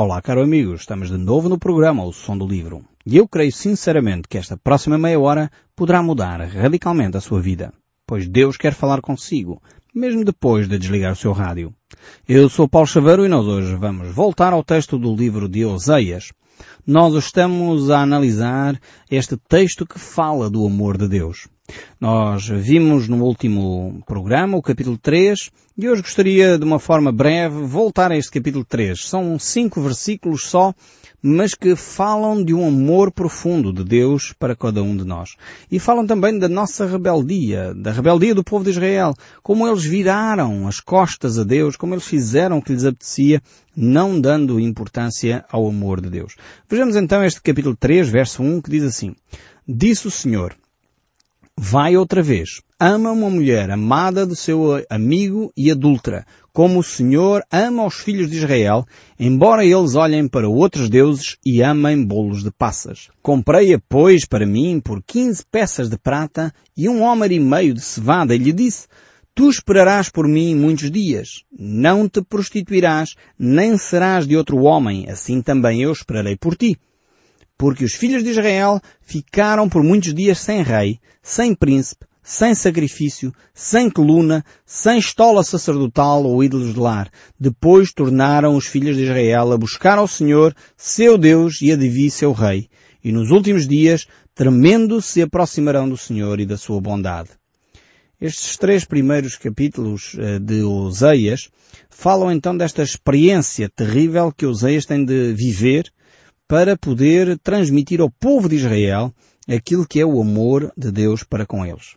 Olá, 0.00 0.22
caro 0.22 0.44
amigo, 0.44 0.74
estamos 0.74 1.10
de 1.10 1.16
novo 1.16 1.48
no 1.48 1.58
programa 1.58 2.04
O 2.04 2.12
Som 2.12 2.38
do 2.38 2.46
Livro. 2.46 2.84
E 3.04 3.16
eu 3.16 3.26
creio 3.26 3.50
sinceramente 3.50 4.28
que 4.28 4.38
esta 4.38 4.56
próxima 4.56 4.96
meia 4.96 5.18
hora 5.18 5.50
poderá 5.74 6.00
mudar 6.00 6.40
radicalmente 6.40 7.16
a 7.16 7.20
sua 7.20 7.40
vida, 7.40 7.72
pois 8.06 8.28
Deus 8.28 8.56
quer 8.56 8.74
falar 8.74 9.00
consigo, 9.00 9.60
mesmo 9.92 10.24
depois 10.24 10.68
de 10.68 10.78
desligar 10.78 11.14
o 11.14 11.16
seu 11.16 11.32
rádio. 11.32 11.74
Eu 12.28 12.48
sou 12.48 12.68
Paulo 12.68 12.86
Chaveiro 12.86 13.26
e 13.26 13.28
nós 13.28 13.44
hoje 13.44 13.74
vamos 13.74 14.14
voltar 14.14 14.52
ao 14.52 14.62
texto 14.62 14.96
do 14.96 15.16
livro 15.16 15.48
de 15.48 15.64
Oseias. 15.64 16.32
Nós 16.86 17.12
estamos 17.14 17.90
a 17.90 17.98
analisar 17.98 18.80
este 19.10 19.36
texto 19.36 19.84
que 19.84 19.98
fala 19.98 20.48
do 20.48 20.64
amor 20.64 20.96
de 20.96 21.08
Deus. 21.08 21.48
Nós 22.00 22.46
vimos 22.48 23.08
no 23.08 23.24
último 23.24 24.00
programa 24.06 24.56
o 24.56 24.62
capítulo 24.62 24.96
3 24.96 25.50
e 25.76 25.88
hoje 25.88 26.02
gostaria 26.02 26.56
de 26.56 26.64
uma 26.64 26.78
forma 26.78 27.10
breve 27.10 27.62
voltar 27.64 28.12
a 28.12 28.16
este 28.16 28.30
capítulo 28.30 28.64
3. 28.64 29.00
São 29.04 29.36
cinco 29.38 29.80
versículos 29.80 30.48
só, 30.48 30.72
mas 31.20 31.54
que 31.54 31.74
falam 31.74 32.44
de 32.44 32.54
um 32.54 32.66
amor 32.66 33.10
profundo 33.10 33.72
de 33.72 33.82
Deus 33.82 34.32
para 34.32 34.54
cada 34.54 34.80
um 34.80 34.96
de 34.96 35.04
nós. 35.04 35.30
E 35.70 35.80
falam 35.80 36.06
também 36.06 36.38
da 36.38 36.48
nossa 36.48 36.86
rebeldia, 36.86 37.74
da 37.74 37.90
rebeldia 37.90 38.34
do 38.34 38.44
povo 38.44 38.62
de 38.64 38.70
Israel, 38.70 39.12
como 39.42 39.66
eles 39.66 39.84
viraram 39.84 40.68
as 40.68 40.78
costas 40.78 41.36
a 41.38 41.42
Deus, 41.42 41.74
como 41.74 41.94
eles 41.94 42.06
fizeram 42.06 42.58
o 42.58 42.62
que 42.62 42.72
lhes 42.72 42.84
apetecia, 42.84 43.42
não 43.76 44.20
dando 44.20 44.60
importância 44.60 45.44
ao 45.50 45.66
amor 45.66 46.00
de 46.00 46.10
Deus. 46.10 46.36
Vejamos 46.68 46.94
então 46.94 47.24
este 47.24 47.42
capítulo 47.42 47.76
3, 47.76 48.08
verso 48.08 48.40
1, 48.40 48.62
que 48.62 48.70
diz 48.70 48.84
assim, 48.84 49.16
Disse 49.66 50.06
o 50.06 50.10
Senhor, 50.10 50.56
vai 51.60 51.96
outra 51.96 52.22
vez. 52.22 52.62
Ama 52.78 53.10
uma 53.10 53.28
mulher 53.28 53.68
amada 53.68 54.24
do 54.24 54.36
seu 54.36 54.84
amigo 54.88 55.52
e 55.56 55.72
adulta, 55.72 56.24
como 56.52 56.78
o 56.78 56.84
Senhor 56.84 57.42
ama 57.50 57.84
os 57.84 57.96
filhos 57.96 58.30
de 58.30 58.36
Israel, 58.36 58.86
embora 59.18 59.64
eles 59.64 59.96
olhem 59.96 60.28
para 60.28 60.48
outros 60.48 60.88
deuses 60.88 61.36
e 61.44 61.60
amem 61.60 62.04
bolos 62.04 62.44
de 62.44 62.52
passas. 62.52 63.08
Comprei-a, 63.20 63.80
pois, 63.88 64.24
para 64.24 64.46
mim 64.46 64.80
por 64.80 65.02
quinze 65.02 65.44
peças 65.50 65.88
de 65.90 65.98
prata 65.98 66.54
e 66.76 66.88
um 66.88 67.02
homem 67.02 67.32
e 67.32 67.40
meio 67.40 67.74
de 67.74 67.80
cevada 67.80 68.36
e 68.36 68.38
lhe 68.38 68.52
disse, 68.52 68.86
Tu 69.34 69.50
esperarás 69.50 70.08
por 70.08 70.28
mim 70.28 70.54
muitos 70.54 70.90
dias. 70.92 71.42
Não 71.56 72.08
te 72.08 72.22
prostituirás, 72.22 73.14
nem 73.36 73.76
serás 73.76 74.28
de 74.28 74.36
outro 74.36 74.58
homem, 74.58 75.10
assim 75.10 75.42
também 75.42 75.82
eu 75.82 75.90
esperarei 75.90 76.36
por 76.36 76.56
ti 76.56 76.78
porque 77.58 77.84
os 77.84 77.92
filhos 77.92 78.22
de 78.22 78.30
Israel 78.30 78.80
ficaram 79.02 79.68
por 79.68 79.82
muitos 79.82 80.14
dias 80.14 80.38
sem 80.38 80.62
rei, 80.62 81.00
sem 81.20 81.54
príncipe, 81.54 82.06
sem 82.22 82.54
sacrifício, 82.54 83.32
sem 83.52 83.90
coluna, 83.90 84.44
sem 84.64 84.98
estola 84.98 85.42
sacerdotal 85.42 86.24
ou 86.24 86.44
ídolos 86.44 86.74
de 86.74 86.78
lar. 86.78 87.10
Depois 87.38 87.92
tornaram 87.92 88.54
os 88.54 88.66
filhos 88.66 88.96
de 88.96 89.02
Israel 89.02 89.50
a 89.52 89.58
buscar 89.58 89.98
ao 89.98 90.06
Senhor, 90.06 90.54
seu 90.76 91.18
Deus 91.18 91.60
e 91.60 91.72
a 91.72 91.76
Devi, 91.76 92.10
seu 92.10 92.32
rei. 92.32 92.68
E 93.02 93.10
nos 93.10 93.30
últimos 93.30 93.66
dias, 93.66 94.06
tremendo, 94.34 95.02
se 95.02 95.20
aproximarão 95.20 95.88
do 95.88 95.96
Senhor 95.96 96.38
e 96.38 96.46
da 96.46 96.56
sua 96.56 96.80
bondade. 96.80 97.30
Estes 98.20 98.56
três 98.56 98.84
primeiros 98.84 99.36
capítulos 99.36 100.16
eh, 100.18 100.38
de 100.38 100.62
Oseias 100.62 101.48
falam 101.88 102.30
então 102.30 102.56
desta 102.56 102.82
experiência 102.82 103.68
terrível 103.68 104.32
que 104.36 104.44
Oseias 104.44 104.84
tem 104.84 105.04
de 105.04 105.32
viver 105.32 105.90
para 106.48 106.78
poder 106.78 107.38
transmitir 107.38 108.00
ao 108.00 108.10
povo 108.10 108.48
de 108.48 108.56
Israel 108.56 109.12
aquilo 109.46 109.86
que 109.86 110.00
é 110.00 110.06
o 110.06 110.20
amor 110.20 110.72
de 110.76 110.90
Deus 110.90 111.22
para 111.22 111.46
com 111.46 111.64
eles. 111.64 111.96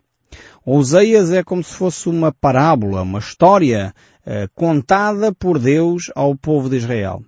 Oseias 0.66 1.31
é 1.31 1.41
como 1.41 1.63
se 1.63 1.73
fosse 1.73 2.09
uma 2.09 2.31
parábola, 2.31 3.02
uma 3.02 3.19
história 3.19 3.94
eh, 4.25 4.47
contada 4.53 5.33
por 5.33 5.57
Deus 5.57 6.11
ao 6.13 6.35
povo 6.35 6.69
de 6.69 6.77
Israel. 6.77 7.23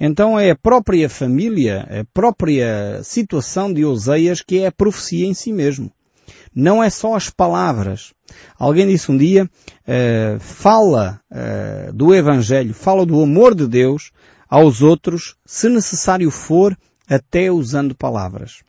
Então 0.00 0.38
é 0.38 0.50
a 0.50 0.56
própria 0.56 1.08
família, 1.08 1.86
a 2.00 2.04
própria 2.12 3.02
situação 3.02 3.72
de 3.72 3.84
Oseias 3.84 4.42
que 4.42 4.60
é 4.60 4.66
a 4.66 4.72
profecia 4.72 5.26
em 5.26 5.34
si 5.34 5.52
mesmo. 5.52 5.92
Não 6.54 6.82
é 6.82 6.90
só 6.90 7.14
as 7.14 7.30
palavras. 7.30 8.12
Alguém 8.58 8.86
disse 8.86 9.10
um 9.10 9.16
dia, 9.16 9.48
eh, 9.86 10.36
fala 10.40 11.20
eh, 11.30 11.90
do 11.94 12.14
Evangelho, 12.14 12.74
fala 12.74 13.06
do 13.06 13.22
amor 13.22 13.54
de 13.54 13.66
Deus 13.66 14.10
aos 14.52 14.82
outros, 14.82 15.34
se 15.46 15.66
necessário 15.70 16.30
for, 16.30 16.76
até 17.08 17.50
usando 17.50 17.94
palavras. 17.94 18.62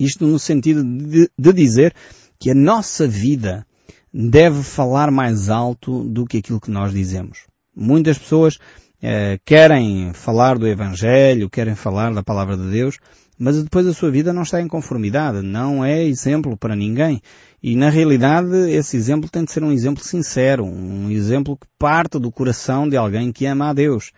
Isto 0.00 0.26
no 0.26 0.38
sentido 0.38 0.82
de, 0.82 1.30
de 1.38 1.52
dizer 1.52 1.94
que 2.38 2.50
a 2.50 2.54
nossa 2.54 3.06
vida 3.06 3.66
deve 4.10 4.62
falar 4.62 5.10
mais 5.10 5.50
alto 5.50 6.02
do 6.04 6.24
que 6.24 6.38
aquilo 6.38 6.58
que 6.58 6.70
nós 6.70 6.94
dizemos. 6.94 7.40
Muitas 7.76 8.16
pessoas 8.16 8.56
eh, 9.02 9.38
querem 9.44 10.14
falar 10.14 10.56
do 10.56 10.66
Evangelho, 10.66 11.50
querem 11.50 11.74
falar 11.74 12.14
da 12.14 12.22
Palavra 12.22 12.56
de 12.56 12.70
Deus, 12.70 12.96
mas 13.38 13.62
depois 13.62 13.86
a 13.86 13.92
sua 13.92 14.10
vida 14.10 14.32
não 14.32 14.44
está 14.44 14.62
em 14.62 14.66
conformidade, 14.66 15.42
não 15.42 15.84
é 15.84 16.02
exemplo 16.04 16.56
para 16.56 16.74
ninguém. 16.74 17.20
E 17.62 17.76
na 17.76 17.90
realidade 17.90 18.70
esse 18.70 18.96
exemplo 18.96 19.28
tem 19.28 19.44
de 19.44 19.52
ser 19.52 19.62
um 19.62 19.72
exemplo 19.72 20.02
sincero, 20.02 20.64
um 20.64 21.10
exemplo 21.10 21.54
que 21.54 21.66
parte 21.78 22.18
do 22.18 22.32
coração 22.32 22.88
de 22.88 22.96
alguém 22.96 23.30
que 23.30 23.44
ama 23.44 23.68
a 23.68 23.74
Deus. 23.74 24.10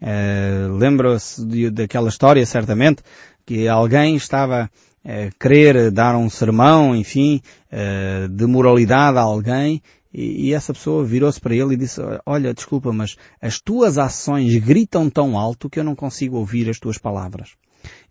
Uh, 0.00 0.76
Lembra-se 0.76 1.70
daquela 1.70 2.08
história, 2.08 2.44
certamente, 2.46 3.02
que 3.44 3.68
alguém 3.68 4.16
estava 4.16 4.70
a 5.04 5.30
querer 5.38 5.90
dar 5.90 6.16
um 6.16 6.30
sermão, 6.30 6.96
enfim, 6.96 7.42
uh, 7.72 8.28
de 8.28 8.46
moralidade 8.46 9.18
a 9.18 9.22
alguém, 9.22 9.82
e, 10.12 10.48
e 10.48 10.54
essa 10.54 10.72
pessoa 10.72 11.04
virou-se 11.04 11.40
para 11.40 11.54
ele 11.54 11.74
e 11.74 11.76
disse, 11.76 12.00
olha, 12.24 12.54
desculpa, 12.54 12.92
mas 12.92 13.16
as 13.40 13.60
tuas 13.60 13.98
ações 13.98 14.56
gritam 14.56 15.10
tão 15.10 15.38
alto 15.38 15.68
que 15.68 15.78
eu 15.78 15.84
não 15.84 15.94
consigo 15.94 16.36
ouvir 16.36 16.68
as 16.68 16.78
tuas 16.78 16.98
palavras. 16.98 17.50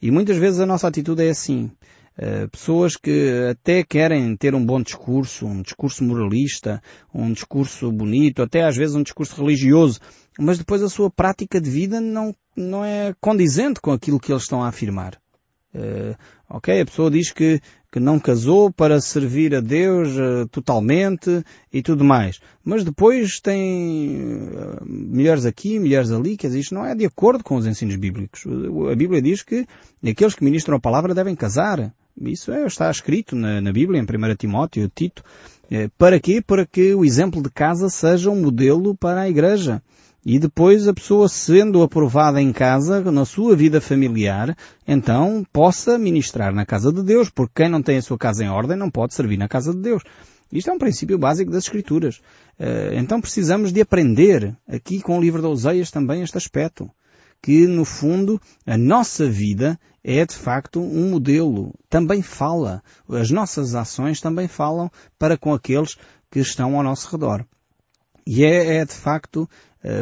E 0.01 0.11
muitas 0.11 0.37
vezes 0.37 0.59
a 0.59 0.65
nossa 0.65 0.87
atitude 0.87 1.23
é 1.23 1.29
assim. 1.29 1.71
Pessoas 2.51 2.97
que 2.97 3.47
até 3.49 3.81
querem 3.81 4.35
ter 4.35 4.53
um 4.53 4.65
bom 4.65 4.81
discurso, 4.81 5.45
um 5.45 5.61
discurso 5.61 6.03
moralista, 6.03 6.81
um 7.13 7.31
discurso 7.31 7.89
bonito, 7.91 8.41
até 8.41 8.63
às 8.63 8.75
vezes 8.75 8.93
um 8.93 9.03
discurso 9.03 9.41
religioso, 9.41 10.01
mas 10.39 10.57
depois 10.57 10.81
a 10.81 10.89
sua 10.89 11.09
prática 11.09 11.59
de 11.59 11.69
vida 11.69 11.99
não, 11.99 12.33
não 12.55 12.83
é 12.83 13.13
condizente 13.19 13.81
com 13.81 13.91
aquilo 13.91 14.19
que 14.19 14.31
eles 14.31 14.43
estão 14.43 14.63
a 14.63 14.69
afirmar. 14.69 15.19
Uh, 15.73 16.17
ok, 16.49 16.81
a 16.81 16.85
pessoa 16.85 17.11
diz 17.11 17.31
que, 17.31 17.61
que 17.91 17.99
não 17.99 18.19
casou 18.19 18.71
para 18.71 18.99
servir 18.99 19.53
a 19.53 19.61
Deus 19.61 20.09
uh, 20.17 20.47
totalmente 20.49 21.43
e 21.71 21.83
tudo 21.83 22.03
mais. 22.03 22.39
Mas 22.63 22.83
depois 22.83 23.39
tem 23.39 24.49
uh, 24.51 24.83
mulheres 24.83 25.45
aqui, 25.45 25.77
mulheres 25.77 26.11
ali, 26.11 26.35
quer 26.35 26.47
dizer, 26.47 26.59
isto 26.59 26.73
não 26.73 26.85
é 26.85 26.95
de 26.95 27.05
acordo 27.05 27.43
com 27.43 27.55
os 27.55 27.67
ensinos 27.67 27.95
bíblicos. 27.97 28.45
A 28.91 28.95
Bíblia 28.95 29.21
diz 29.21 29.43
que 29.43 29.67
aqueles 30.03 30.33
que 30.33 30.43
ministram 30.43 30.77
a 30.77 30.81
palavra 30.81 31.13
devem 31.13 31.35
casar. 31.35 31.93
Isso 32.19 32.51
é, 32.51 32.65
está 32.65 32.89
escrito 32.89 33.35
na, 33.35 33.61
na 33.61 33.71
Bíblia, 33.71 34.01
em 34.01 34.03
1 34.03 34.35
Timóteo, 34.35 34.89
Tito. 34.93 35.23
Para 35.99 36.19
quê? 36.19 36.41
Para 36.41 36.65
que 36.65 36.95
o 36.95 37.05
exemplo 37.05 37.43
de 37.43 37.51
casa 37.51 37.89
seja 37.89 38.31
um 38.31 38.41
modelo 38.41 38.97
para 38.97 39.21
a 39.21 39.29
igreja. 39.29 39.83
E 40.25 40.37
depois 40.37 40.87
a 40.87 40.93
pessoa 40.93 41.29
sendo 41.29 41.81
aprovada 41.81 42.41
em 42.41 42.51
casa, 42.51 43.01
na 43.11 43.23
sua 43.23 43.55
vida 43.55 43.79
familiar, 43.79 44.55
então 44.87 45.45
possa 45.51 45.97
ministrar 45.97 46.53
na 46.53 46.65
casa 46.65 46.91
de 46.91 47.01
Deus, 47.01 47.29
porque 47.29 47.63
quem 47.63 47.69
não 47.69 47.81
tem 47.81 47.97
a 47.97 48.01
sua 48.01 48.17
casa 48.17 48.43
em 48.43 48.49
ordem 48.49 48.77
não 48.77 48.89
pode 48.89 49.13
servir 49.13 49.37
na 49.37 49.47
casa 49.47 49.73
de 49.73 49.79
Deus. 49.79 50.03
Isto 50.51 50.71
é 50.71 50.73
um 50.73 50.79
princípio 50.79 51.17
básico 51.17 51.51
das 51.51 51.65
Escrituras. 51.65 52.21
Eh, 52.57 52.93
então 52.95 53.21
precisamos 53.21 53.71
de 53.71 53.81
aprender 53.81 54.57
aqui 54.67 54.99
com 54.99 55.17
o 55.17 55.21
livro 55.21 55.41
de 55.41 55.47
Oseias 55.47 55.91
também 55.91 56.21
este 56.21 56.37
aspecto. 56.37 56.89
Que 57.41 57.67
no 57.67 57.85
fundo 57.85 58.41
a 58.65 58.77
nossa 58.77 59.29
vida 59.29 59.79
é 60.03 60.25
de 60.25 60.35
facto 60.35 60.81
um 60.81 61.11
modelo. 61.11 61.73
Também 61.87 62.21
fala. 62.21 62.81
As 63.07 63.29
nossas 63.29 63.75
ações 63.75 64.19
também 64.19 64.47
falam 64.47 64.91
para 65.17 65.37
com 65.37 65.53
aqueles 65.53 65.95
que 66.31 66.39
estão 66.39 66.75
ao 66.75 66.83
nosso 66.83 67.09
redor. 67.11 67.45
E 68.25 68.43
é, 68.43 68.77
é 68.77 68.85
de 68.85 68.93
facto 68.93 69.49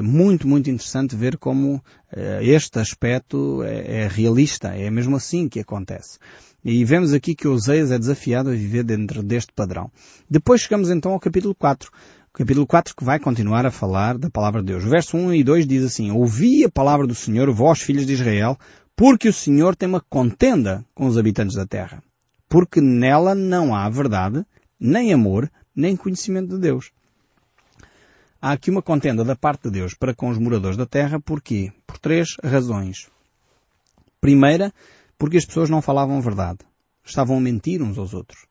muito, 0.01 0.47
muito 0.47 0.69
interessante 0.69 1.15
ver 1.15 1.37
como 1.37 1.83
eh, 2.11 2.39
este 2.43 2.79
aspecto 2.79 3.61
é, 3.63 4.01
é, 4.01 4.07
realista. 4.07 4.69
É 4.69 4.89
mesmo 4.89 5.15
assim 5.15 5.47
que 5.47 5.59
acontece. 5.59 6.17
E 6.65 6.83
vemos 6.83 7.13
aqui 7.13 7.35
que 7.35 7.47
Oseias 7.47 7.91
é 7.91 7.99
desafiado 7.99 8.49
a 8.49 8.53
viver 8.53 8.83
dentro 8.83 9.21
deste 9.21 9.53
padrão. 9.53 9.91
Depois 10.29 10.61
chegamos 10.61 10.89
então 10.89 11.13
ao 11.13 11.19
capítulo 11.19 11.53
4. 11.53 11.91
O 12.29 12.37
capítulo 12.37 12.67
4 12.67 12.95
que 12.95 13.03
vai 13.03 13.19
continuar 13.19 13.65
a 13.65 13.71
falar 13.71 14.17
da 14.17 14.29
palavra 14.29 14.61
de 14.61 14.67
Deus. 14.67 14.83
O 14.83 14.89
verso 14.89 15.15
1 15.15 15.33
e 15.35 15.43
2 15.43 15.67
diz 15.67 15.83
assim, 15.83 16.11
Ouvi 16.11 16.63
a 16.63 16.69
palavra 16.69 17.07
do 17.07 17.15
Senhor, 17.15 17.51
vós 17.51 17.79
filhos 17.79 18.05
de 18.05 18.13
Israel, 18.13 18.57
porque 18.95 19.29
o 19.29 19.33
Senhor 19.33 19.75
tem 19.75 19.87
uma 19.87 20.01
contenda 20.01 20.83
com 20.93 21.05
os 21.05 21.17
habitantes 21.17 21.55
da 21.55 21.65
terra. 21.65 22.01
Porque 22.49 22.81
nela 22.81 23.35
não 23.35 23.75
há 23.75 23.87
verdade, 23.89 24.45
nem 24.79 25.13
amor, 25.13 25.49
nem 25.75 25.95
conhecimento 25.95 26.55
de 26.55 26.61
Deus. 26.61 26.91
Há 28.39 28.51
aqui 28.51 28.69
uma 28.69 28.83
contenda 28.83 29.23
da 29.23 29.35
parte 29.35 29.63
de 29.63 29.71
Deus 29.71 29.95
para 29.95 30.13
com 30.13 30.29
os 30.29 30.37
moradores 30.37 30.77
da 30.77 30.85
terra, 30.85 31.19
porquê? 31.19 31.71
Por 31.87 31.97
três 31.97 32.35
razões. 32.43 33.07
Primeira, 34.21 34.71
porque 35.17 35.37
as 35.37 35.45
pessoas 35.45 35.71
não 35.71 35.81
falavam 35.81 36.21
verdade. 36.21 36.59
Estavam 37.03 37.37
a 37.37 37.41
mentir 37.41 37.81
uns 37.81 37.97
aos 37.97 38.13
outros. 38.13 38.45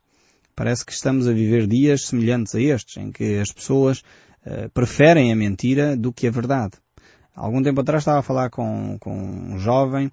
Parece 0.56 0.84
que 0.84 0.92
estamos 0.92 1.28
a 1.28 1.32
viver 1.32 1.68
dias 1.68 2.06
semelhantes 2.06 2.54
a 2.54 2.60
estes, 2.60 2.96
em 2.96 3.12
que 3.12 3.38
as 3.38 3.52
pessoas 3.52 4.00
uh, 4.44 4.68
preferem 4.74 5.30
a 5.30 5.36
mentira 5.36 5.96
do 5.96 6.12
que 6.12 6.26
a 6.26 6.30
verdade. 6.32 6.72
Algum 7.34 7.62
tempo 7.62 7.80
atrás 7.80 8.00
estava 8.00 8.18
a 8.18 8.22
falar 8.22 8.50
com, 8.50 8.96
com 8.98 9.14
um 9.14 9.58
jovem, 9.58 10.10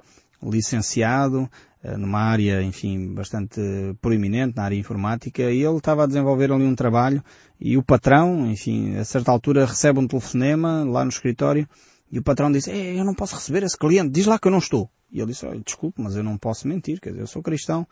licenciado, 0.50 1.50
eh, 1.84 1.98
numa 1.98 2.19
área, 2.19 2.62
enfim, 2.62 3.13
bastante 3.13 3.62
proeminente, 4.01 4.56
na 4.56 4.63
área 4.63 4.75
informática, 4.75 5.44
e 5.44 5.63
ele 5.63 5.78
estava 5.78 6.04
a 6.04 6.07
desenvolver 6.07 6.51
ali 6.51 6.63
um 6.63 6.75
trabalho, 6.75 7.24
e 7.60 7.78
o 7.78 7.84
patrão, 7.84 8.50
enfim, 8.50 8.95
a 8.95 9.06
certa 9.06 9.31
altura 9.31 9.66
recebe 9.66 10.00
um 10.00 10.07
telefonema 10.07 10.84
lá 10.84 11.04
no 11.04 11.10
escritório, 11.10 11.68
e 12.12 12.19
o 12.19 12.24
patrão 12.24 12.51
disse, 12.51 12.69
eu 12.69 13.04
não 13.04 13.16
posso 13.16 13.36
receber 13.36 13.63
esse 13.63 13.78
cliente, 13.78 14.12
diz 14.12 14.25
lá 14.25 14.38
que 14.38 14.48
eu 14.48 14.51
não 14.51 14.60
estou. 14.60 14.90
E 15.12 15.19
ele 15.19 15.31
disse, 15.31 15.45
desculpe, 15.66 16.01
mas 16.01 16.16
eu 16.16 16.24
não 16.24 16.38
posso 16.38 16.68
mentir, 16.68 17.00
quer 17.00 17.10
dizer, 17.10 17.22
eu 17.22 17.28
sou 17.28 17.42
cristão, 17.42 17.88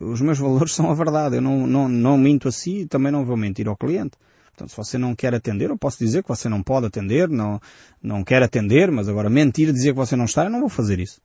os 0.00 0.20
meus 0.20 0.38
valores 0.40 0.72
são 0.72 0.90
a 0.90 0.94
verdade, 0.94 1.36
eu 1.36 1.42
não, 1.42 1.66
não, 1.66 1.88
não 1.88 2.18
minto 2.18 2.48
assim 2.48 2.80
e 2.80 2.86
também 2.86 3.12
não 3.12 3.24
vou 3.24 3.36
mentir 3.36 3.68
ao 3.68 3.76
cliente. 3.76 4.16
Portanto, 4.54 4.70
se 4.70 4.76
você 4.76 4.96
não 4.96 5.16
quer 5.16 5.34
atender, 5.34 5.70
eu 5.70 5.76
posso 5.76 5.98
dizer 5.98 6.22
que 6.22 6.28
você 6.28 6.48
não 6.48 6.62
pode 6.62 6.86
atender, 6.86 7.28
não, 7.28 7.60
não 8.00 8.22
quer 8.22 8.42
atender, 8.42 8.90
mas 8.90 9.08
agora 9.08 9.28
mentir, 9.28 9.72
dizer 9.72 9.92
que 9.92 9.98
você 9.98 10.14
não 10.14 10.26
está, 10.26 10.44
eu 10.44 10.50
não 10.50 10.60
vou 10.60 10.68
fazer 10.68 11.00
isso. 11.00 11.20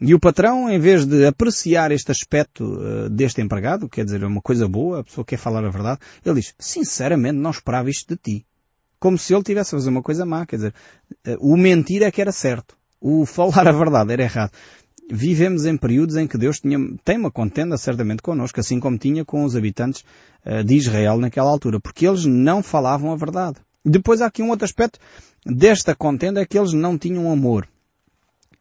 E 0.00 0.14
o 0.14 0.20
patrão, 0.20 0.70
em 0.70 0.78
vez 0.78 1.04
de 1.04 1.26
apreciar 1.26 1.90
este 1.90 2.12
aspecto 2.12 2.64
uh, 2.64 3.10
deste 3.10 3.40
empregado, 3.40 3.88
quer 3.88 4.04
dizer, 4.04 4.22
é 4.22 4.26
uma 4.26 4.40
coisa 4.40 4.68
boa, 4.68 5.00
a 5.00 5.04
pessoa 5.04 5.24
quer 5.24 5.38
falar 5.38 5.64
a 5.64 5.70
verdade, 5.70 5.98
ele 6.24 6.36
diz, 6.36 6.54
sinceramente 6.58 7.36
não 7.36 7.50
esperava 7.50 7.90
isto 7.90 8.14
de 8.14 8.20
ti. 8.20 8.46
Como 9.00 9.18
se 9.18 9.34
ele 9.34 9.42
tivesse 9.42 9.74
a 9.74 9.78
fazer 9.78 9.90
uma 9.90 10.02
coisa 10.02 10.24
má, 10.24 10.46
quer 10.46 10.56
dizer, 10.56 10.74
uh, 11.26 11.36
o 11.40 11.56
mentir 11.56 12.02
é 12.02 12.10
que 12.10 12.20
era 12.20 12.30
certo. 12.30 12.76
O 13.00 13.26
falar 13.26 13.66
a 13.66 13.72
verdade 13.72 14.12
era 14.12 14.22
errado 14.22 14.52
vivemos 15.10 15.64
em 15.64 15.76
períodos 15.76 16.16
em 16.16 16.26
que 16.26 16.36
Deus 16.36 16.60
tinha, 16.60 16.78
tem 17.04 17.16
uma 17.16 17.30
contenda 17.30 17.76
certamente 17.78 18.20
connosco, 18.22 18.60
assim 18.60 18.78
como 18.78 18.98
tinha 18.98 19.24
com 19.24 19.42
os 19.42 19.56
habitantes 19.56 20.04
uh, 20.44 20.62
de 20.62 20.74
Israel 20.74 21.18
naquela 21.18 21.50
altura, 21.50 21.80
porque 21.80 22.06
eles 22.06 22.24
não 22.24 22.62
falavam 22.62 23.12
a 23.12 23.16
verdade. 23.16 23.56
Depois 23.84 24.20
há 24.20 24.26
aqui 24.26 24.42
um 24.42 24.50
outro 24.50 24.66
aspecto 24.66 24.98
desta 25.46 25.94
contenda, 25.94 26.40
é 26.40 26.46
que 26.46 26.58
eles 26.58 26.72
não 26.72 26.98
tinham 26.98 27.30
amor. 27.30 27.66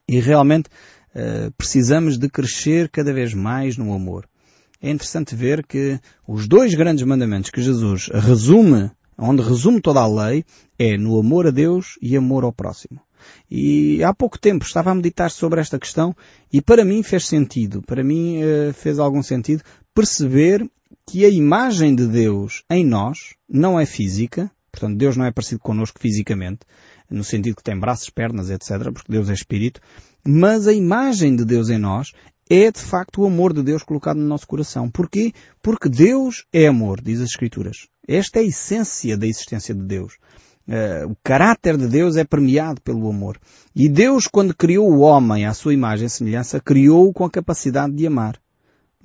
E 0.07 0.22
realmente 0.22 0.69
uh, 1.15 1.51
precisamos 1.57 2.18
de 2.18 2.30
crescer 2.30 2.89
cada 2.89 3.13
vez 3.13 3.33
mais 3.33 3.77
no 3.77 3.94
amor. 3.94 4.27
É 4.81 4.89
interessante 4.89 5.36
ver 5.36 5.65
que 5.65 6.00
os 6.27 6.48
dois 6.48 6.75
grandes 6.75 7.04
mandamentos 7.04 7.50
que 7.50 7.62
Jesus 7.62 8.09
resume, 8.13 8.92
onde 9.18 9.42
resume 9.42 9.81
toda 9.81 10.00
a 10.01 10.07
lei, 10.07 10.45
é 10.77 10.98
no 10.98 11.19
amor 11.19 11.48
a 11.48 11.51
Deus 11.51 11.98
e 12.01 12.15
amor 12.15 12.44
ao 12.44 12.54
próximo. 12.54 13.00
E 13.50 14.04
há 14.04 14.13
pouco 14.13 14.38
tempo 14.38 14.65
estava 14.65 14.92
a 14.92 14.95
meditar 14.95 15.31
sobre 15.31 15.59
esta 15.59 15.80
questão 15.80 16.15
e 16.54 16.62
para 16.62 16.86
mim 16.86 17.01
fez 17.01 17.25
sentido, 17.25 17.81
para 17.81 18.03
mim 18.03 18.39
uh, 18.44 18.74
fez 18.74 19.00
algum 19.00 19.24
sentido 19.24 19.63
perceber 19.94 20.69
que 21.06 21.25
a 21.25 21.30
imagem 21.30 21.95
de 21.95 22.06
Deus 22.06 22.63
em 22.69 22.86
nós 22.86 23.36
não 23.50 23.80
é 23.80 23.86
física, 23.86 24.51
portanto 24.71 24.98
Deus 24.98 25.18
não 25.18 25.25
é 25.25 25.31
parecido 25.31 25.60
connosco 25.60 26.00
fisicamente, 26.00 26.60
no 27.09 27.24
sentido 27.24 27.56
que 27.56 27.63
tem 27.63 27.80
braços, 27.80 28.09
pernas, 28.09 28.50
etc., 28.50 28.92
porque 28.92 29.12
Deus 29.12 29.30
é 29.30 29.33
Espírito, 29.33 29.81
mas 30.25 30.68
a 30.68 30.74
imagem 30.74 31.36
de 31.36 31.45
Deus 31.45 31.69
em 31.69 31.77
nós 31.77 32.12
é 32.50 32.71
de 32.71 32.80
facto 32.80 33.21
o 33.21 33.25
amor 33.25 33.54
de 33.54 33.62
Deus 33.62 33.83
colocado 33.83 34.18
no 34.18 34.25
nosso 34.25 34.48
coração. 34.48 34.89
Porquê? 34.89 35.33
Porque 35.62 35.89
Deus 35.89 36.45
é 36.51 36.68
amor, 36.68 37.01
diz 37.01 37.19
as 37.19 37.30
Escrituras. 37.30 37.88
Esta 38.07 38.39
é 38.39 38.44
a 38.44 38.45
essência 38.45 39.18
da 39.18 39.27
existência 39.27 39.75
de 39.75 39.83
Deus. 39.83 40.13
Uh, 40.68 41.12
o 41.12 41.18
caráter 41.24 41.77
de 41.77 41.88
Deus 41.88 42.18
é 42.18 42.25
premiado 42.25 42.81
pelo 42.81 43.10
amor. 43.10 43.39
E 43.75 43.88
Deus, 43.88 44.27
quando 44.27 44.56
criou 44.56 44.92
o 44.92 45.00
homem 45.00 45.45
à 45.45 45.53
sua 45.53 45.74
imagem 45.74 46.07
e 46.07 46.10
semelhança, 46.10 46.60
criou-o 46.60 47.13
com 47.13 47.24
a 47.24 47.31
capacidade 47.31 47.94
de 47.94 48.06
amar. 48.06 48.38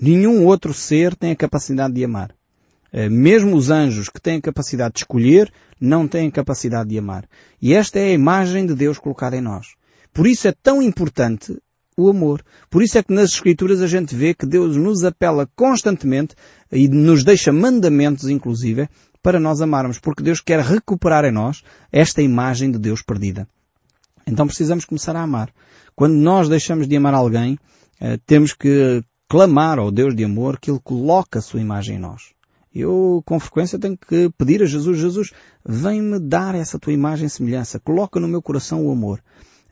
Nenhum 0.00 0.44
outro 0.44 0.74
ser 0.74 1.14
tem 1.14 1.30
a 1.30 1.36
capacidade 1.36 1.94
de 1.94 2.04
amar. 2.04 2.34
Uh, 2.92 3.10
mesmo 3.10 3.56
os 3.56 3.70
anjos 3.70 4.08
que 4.08 4.20
têm 4.20 4.38
a 4.38 4.42
capacidade 4.42 4.94
de 4.94 5.00
escolher, 5.00 5.52
não 5.82 6.06
têm 6.06 6.30
capacidade 6.30 6.88
de 6.88 6.98
amar. 6.98 7.28
E 7.60 7.74
esta 7.74 7.98
é 7.98 8.06
a 8.06 8.12
imagem 8.12 8.66
de 8.66 8.74
Deus 8.74 8.98
colocada 8.98 9.36
em 9.36 9.40
nós. 9.40 9.74
Por 10.12 10.26
isso 10.26 10.46
é 10.46 10.52
tão 10.62 10.82
importante 10.82 11.56
o 11.96 12.08
amor. 12.08 12.42
Por 12.70 12.82
isso 12.82 12.98
é 12.98 13.02
que 13.02 13.12
nas 13.12 13.30
Escrituras 13.30 13.80
a 13.82 13.86
gente 13.86 14.14
vê 14.14 14.34
que 14.34 14.46
Deus 14.46 14.76
nos 14.76 15.04
apela 15.04 15.48
constantemente 15.54 16.34
e 16.70 16.88
nos 16.88 17.24
deixa 17.24 17.52
mandamentos, 17.52 18.28
inclusive, 18.28 18.88
para 19.22 19.38
nós 19.38 19.60
amarmos, 19.60 19.98
porque 19.98 20.22
Deus 20.22 20.40
quer 20.40 20.60
recuperar 20.60 21.24
em 21.24 21.32
nós 21.32 21.62
esta 21.90 22.22
imagem 22.22 22.70
de 22.70 22.78
Deus 22.78 23.02
perdida. 23.02 23.46
Então 24.26 24.46
precisamos 24.46 24.84
começar 24.84 25.16
a 25.16 25.22
amar. 25.22 25.50
Quando 25.94 26.14
nós 26.14 26.48
deixamos 26.48 26.88
de 26.88 26.96
amar 26.96 27.14
alguém, 27.14 27.58
eh, 28.00 28.18
temos 28.26 28.52
que 28.52 29.02
clamar 29.28 29.78
ao 29.78 29.90
Deus 29.90 30.14
de 30.14 30.24
amor 30.24 30.58
que 30.58 30.70
Ele 30.70 30.80
coloque 30.82 31.38
a 31.38 31.40
sua 31.40 31.60
imagem 31.60 31.96
em 31.96 32.00
nós. 32.00 32.32
Eu, 32.74 33.22
com 33.26 33.38
frequência, 33.38 33.78
tenho 33.78 33.96
que 33.96 34.30
pedir 34.36 34.62
a 34.62 34.66
Jesus, 34.66 34.98
Jesus, 34.98 35.30
vem-me 35.64 36.18
dar 36.18 36.54
essa 36.54 36.78
tua 36.78 36.92
imagem 36.92 37.26
e 37.26 37.30
semelhança. 37.30 37.78
Coloca 37.78 38.18
no 38.18 38.28
meu 38.28 38.40
coração 38.40 38.86
o 38.86 38.90
amor. 38.90 39.22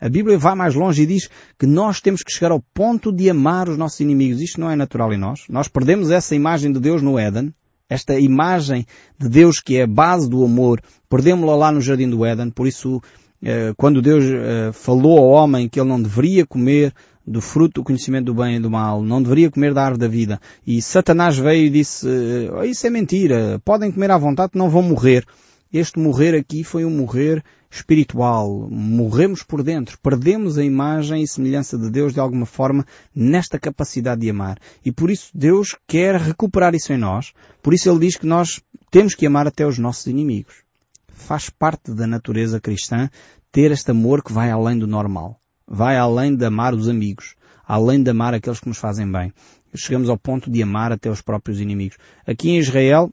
A 0.01 0.09
Bíblia 0.09 0.39
vai 0.39 0.55
mais 0.55 0.75
longe 0.75 1.03
e 1.03 1.07
diz 1.07 1.29
que 1.59 1.67
nós 1.67 2.01
temos 2.01 2.23
que 2.23 2.33
chegar 2.33 2.53
ao 2.53 2.61
ponto 2.75 3.13
de 3.13 3.29
amar 3.29 3.69
os 3.69 3.77
nossos 3.77 4.01
inimigos. 4.01 4.41
Isto 4.41 4.61
não 4.61 4.71
é 4.71 4.77
natural 4.77 5.13
em 5.13 5.19
nós. 5.19 5.43
Nós 5.49 5.69
perdemos 5.69 6.11
essa 6.11 6.35
imagem 6.35 6.73
de 6.73 6.81
Deus 6.81 7.03
no 7.03 7.19
Éden 7.19 7.55
esta 7.91 8.19
imagem 8.19 8.87
de 9.19 9.29
Deus 9.29 9.61
que 9.61 9.77
é 9.77 9.83
a 9.83 9.87
base 9.87 10.31
do 10.31 10.45
amor, 10.45 10.81
perdemos-la 11.09 11.57
lá 11.57 11.73
no 11.73 11.81
Jardim 11.81 12.09
do 12.09 12.25
Éden, 12.25 12.49
por 12.49 12.69
isso, 12.69 13.03
eh, 13.43 13.75
quando 13.77 14.01
Deus 14.01 14.25
eh, 14.25 14.71
falou 14.73 15.19
ao 15.19 15.29
homem 15.29 15.69
que 15.69 15.81
ele 15.81 15.89
não 15.89 16.01
deveria 16.01 16.47
comer 16.47 16.95
do 17.27 17.41
fruto 17.41 17.81
do 17.81 17.85
conhecimento 17.85 18.27
do 18.27 18.35
bem 18.35 18.57
e 18.57 18.61
do 18.61 18.71
mal, 18.71 19.03
não 19.03 19.23
deveria 19.23 19.51
comer 19.51 19.75
da 19.75 19.83
árvore 19.83 20.01
da 20.01 20.09
vida, 20.09 20.41
e 20.67 20.81
Satanás 20.81 21.39
veio 21.39 21.67
e 21.67 21.71
disse, 21.71 22.07
oh, 22.53 22.65
isso 22.65 22.87
é 22.87 22.91
mentira, 22.91 23.61
podem 23.65 23.93
comer 23.93 24.11
à 24.11 24.19
vontade, 24.19 24.53
não 24.55 24.71
vão 24.71 24.83
morrer. 24.83 25.25
Este 25.73 26.01
morrer 26.01 26.35
aqui 26.35 26.65
foi 26.65 26.85
um 26.85 26.91
morrer 26.91 27.45
espiritual. 27.71 28.69
Morremos 28.69 29.45
por 29.45 29.63
dentro. 29.63 29.99
Perdemos 30.03 30.59
a 30.59 30.65
imagem 30.65 31.23
e 31.23 31.29
semelhança 31.29 31.79
de 31.79 31.89
Deus 31.89 32.13
de 32.13 32.19
alguma 32.19 32.45
forma 32.45 32.85
nesta 33.15 33.59
capacidade 33.59 34.21
de 34.21 34.31
amar. 34.31 34.59
E 34.85 34.91
por 34.91 35.11
isso 35.11 35.31
Deus 35.33 35.77
quer 35.87 36.17
recuperar 36.17 36.75
isso 36.75 36.93
em 36.93 36.99
nós. 36.99 37.33
Por 37.63 37.73
isso 37.73 37.89
Ele 37.89 38.01
diz 38.01 38.17
que 38.17 38.27
nós 38.27 38.61
temos 38.91 39.15
que 39.15 39.27
amar 39.27 39.47
até 39.47 39.65
os 39.65 39.79
nossos 39.79 40.07
inimigos. 40.07 40.65
Faz 41.09 41.49
parte 41.49 41.93
da 41.93 42.07
natureza 42.07 42.61
cristã 42.61 43.09
ter 43.53 43.71
este 43.71 43.93
amor 43.93 44.25
que 44.25 44.33
vai 44.33 44.51
além 44.51 44.77
do 44.77 44.87
normal. 44.87 45.40
Vai 45.73 45.97
além 45.97 46.35
de 46.35 46.45
amar 46.45 46.75
os 46.75 46.89
amigos. 46.89 47.37
Além 47.65 48.03
de 48.03 48.11
amar 48.11 48.35
aqueles 48.35 48.59
que 48.59 48.69
nos 48.69 48.79
fazem 48.79 49.11
bem. 49.11 49.33
Chegamos 49.73 50.11
ao 50.11 50.19
ponto 50.19 50.51
de 50.51 50.61
amar 50.61 50.91
até 50.91 51.09
os 51.09 51.23
próprios 51.23 51.61
inimigos. 51.61 51.97
Aqui 52.27 52.51
em 52.51 52.59
Israel, 52.59 53.13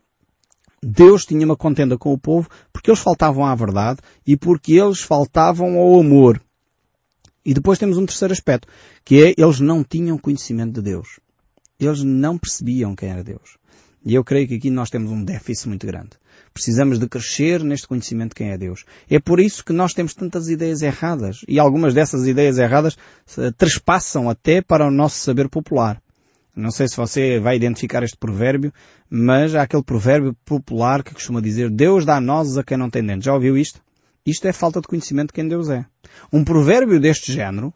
Deus 0.81 1.23
tinha 1.23 1.45
uma 1.45 1.55
contenda 1.55 1.99
com 1.99 2.11
o 2.11 2.17
povo 2.17 2.49
porque 2.73 2.89
eles 2.89 2.99
faltavam 2.99 3.45
à 3.45 3.53
verdade 3.53 3.99
e 4.25 4.35
porque 4.35 4.73
eles 4.73 5.01
faltavam 5.01 5.77
ao 5.77 5.99
amor. 5.99 6.41
E 7.45 7.53
depois 7.53 7.77
temos 7.77 7.97
um 7.97 8.05
terceiro 8.07 8.33
aspecto, 8.33 8.67
que 9.05 9.23
é 9.23 9.35
eles 9.37 9.59
não 9.59 9.83
tinham 9.83 10.17
conhecimento 10.17 10.73
de 10.73 10.81
Deus. 10.81 11.19
Eles 11.79 12.01
não 12.01 12.39
percebiam 12.39 12.95
quem 12.95 13.09
era 13.09 13.23
Deus. 13.23 13.57
E 14.07 14.15
eu 14.15 14.23
creio 14.23 14.47
que 14.47 14.55
aqui 14.55 14.69
nós 14.69 14.89
temos 14.89 15.11
um 15.11 15.21
déficit 15.21 15.67
muito 15.67 15.85
grande. 15.85 16.11
Precisamos 16.53 16.97
de 16.97 17.09
crescer 17.09 17.61
neste 17.61 17.85
conhecimento 17.85 18.29
de 18.29 18.35
quem 18.35 18.51
é 18.51 18.57
Deus. 18.57 18.85
É 19.09 19.19
por 19.19 19.37
isso 19.37 19.65
que 19.65 19.73
nós 19.73 19.93
temos 19.93 20.13
tantas 20.13 20.47
ideias 20.47 20.81
erradas. 20.81 21.41
E 21.45 21.59
algumas 21.59 21.93
dessas 21.93 22.25
ideias 22.25 22.57
erradas 22.57 22.97
eh, 23.37 23.51
trespassam 23.57 24.29
até 24.29 24.61
para 24.61 24.87
o 24.87 24.89
nosso 24.89 25.19
saber 25.19 25.49
popular. 25.49 26.01
Não 26.55 26.71
sei 26.71 26.87
se 26.87 26.95
você 26.95 27.37
vai 27.37 27.57
identificar 27.57 28.01
este 28.01 28.15
provérbio, 28.15 28.71
mas 29.09 29.53
há 29.53 29.63
aquele 29.63 29.83
provérbio 29.83 30.33
popular 30.45 31.03
que 31.03 31.13
costuma 31.13 31.41
dizer 31.41 31.69
Deus 31.69 32.05
dá 32.05 32.21
nozes 32.21 32.57
a 32.57 32.63
quem 32.63 32.77
não 32.77 32.89
tem 32.89 33.05
dentes. 33.05 33.25
Já 33.25 33.33
ouviu 33.33 33.57
isto? 33.57 33.81
Isto 34.25 34.47
é 34.47 34.53
falta 34.53 34.79
de 34.79 34.87
conhecimento 34.87 35.27
de 35.27 35.33
quem 35.33 35.49
Deus 35.49 35.69
é. 35.69 35.85
Um 36.31 36.45
provérbio 36.45 36.97
deste 36.97 37.33
género 37.33 37.73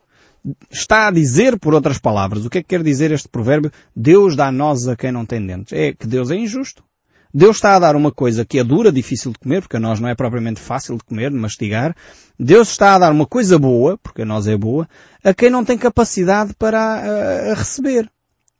está 0.69 1.07
a 1.07 1.11
dizer, 1.11 1.59
por 1.59 1.73
outras 1.73 1.99
palavras, 1.99 2.45
o 2.45 2.49
que 2.49 2.59
é 2.59 2.61
que 2.61 2.69
quer 2.69 2.83
dizer 2.83 3.11
este 3.11 3.29
provérbio? 3.29 3.71
Deus 3.95 4.35
dá 4.35 4.51
nozes 4.51 4.87
a 4.87 4.95
quem 4.95 5.11
não 5.11 5.25
tem 5.25 5.45
dentes. 5.45 5.73
É 5.73 5.93
que 5.93 6.07
Deus 6.07 6.31
é 6.31 6.35
injusto. 6.35 6.83
Deus 7.33 7.57
está 7.57 7.75
a 7.75 7.79
dar 7.79 7.95
uma 7.95 8.11
coisa 8.11 8.43
que 8.43 8.59
é 8.59 8.63
dura, 8.63 8.91
difícil 8.91 9.31
de 9.31 9.39
comer, 9.39 9.61
porque 9.61 9.77
a 9.77 9.79
nós 9.79 10.01
não 10.01 10.09
é 10.09 10.15
propriamente 10.15 10.59
fácil 10.59 10.97
de 10.97 11.03
comer, 11.03 11.31
de 11.31 11.37
mastigar. 11.37 11.95
Deus 12.37 12.69
está 12.69 12.95
a 12.95 12.99
dar 12.99 13.11
uma 13.11 13.25
coisa 13.25 13.57
boa, 13.57 13.97
porque 13.97 14.23
a 14.23 14.25
nós 14.25 14.47
é 14.47 14.57
boa, 14.57 14.87
a 15.23 15.33
quem 15.33 15.49
não 15.49 15.63
tem 15.63 15.77
capacidade 15.77 16.53
para 16.55 16.79
a, 16.79 17.51
a 17.51 17.53
receber. 17.53 18.09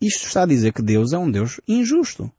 Isto 0.02 0.26
está 0.26 0.44
a 0.44 0.48
dizer 0.48 0.72
que 0.72 0.82
Deus 0.82 1.12
é 1.12 1.18
um 1.18 1.30
Deus 1.30 1.60
injusto. 1.68 2.32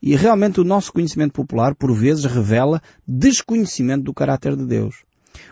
E 0.00 0.14
realmente 0.14 0.60
o 0.60 0.64
nosso 0.64 0.92
conhecimento 0.92 1.32
popular, 1.32 1.74
por 1.74 1.92
vezes, 1.92 2.24
revela 2.24 2.80
desconhecimento 3.06 4.04
do 4.04 4.14
caráter 4.14 4.56
de 4.56 4.64
Deus. 4.64 5.04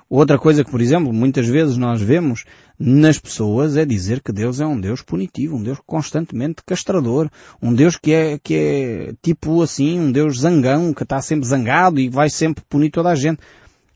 Outra 0.09 0.39
coisa 0.39 0.65
que, 0.65 0.71
por 0.71 0.81
exemplo, 0.81 1.13
muitas 1.13 1.47
vezes 1.47 1.77
nós 1.77 2.01
vemos 2.01 2.45
nas 2.83 3.19
pessoas 3.19 3.77
é 3.77 3.85
dizer 3.85 4.23
que 4.23 4.33
Deus 4.33 4.59
é 4.59 4.67
um 4.67 4.81
Deus 4.81 5.03
punitivo, 5.03 5.57
um 5.57 5.63
Deus 5.63 5.79
constantemente 5.85 6.63
castrador, 6.65 7.29
um 7.61 7.75
Deus 7.75 7.99
que 7.99 8.11
é, 8.11 8.39
que 8.39 8.55
é 8.55 9.15
tipo 9.23 9.61
assim, 9.61 10.01
um 10.01 10.11
Deus 10.11 10.39
zangão, 10.39 10.95
que 10.95 11.03
está 11.03 11.21
sempre 11.21 11.47
zangado 11.47 12.01
e 12.01 12.09
vai 12.09 12.31
sempre 12.31 12.65
punir 12.67 12.91
toda 12.91 13.11
a 13.11 13.15
gente. 13.15 13.43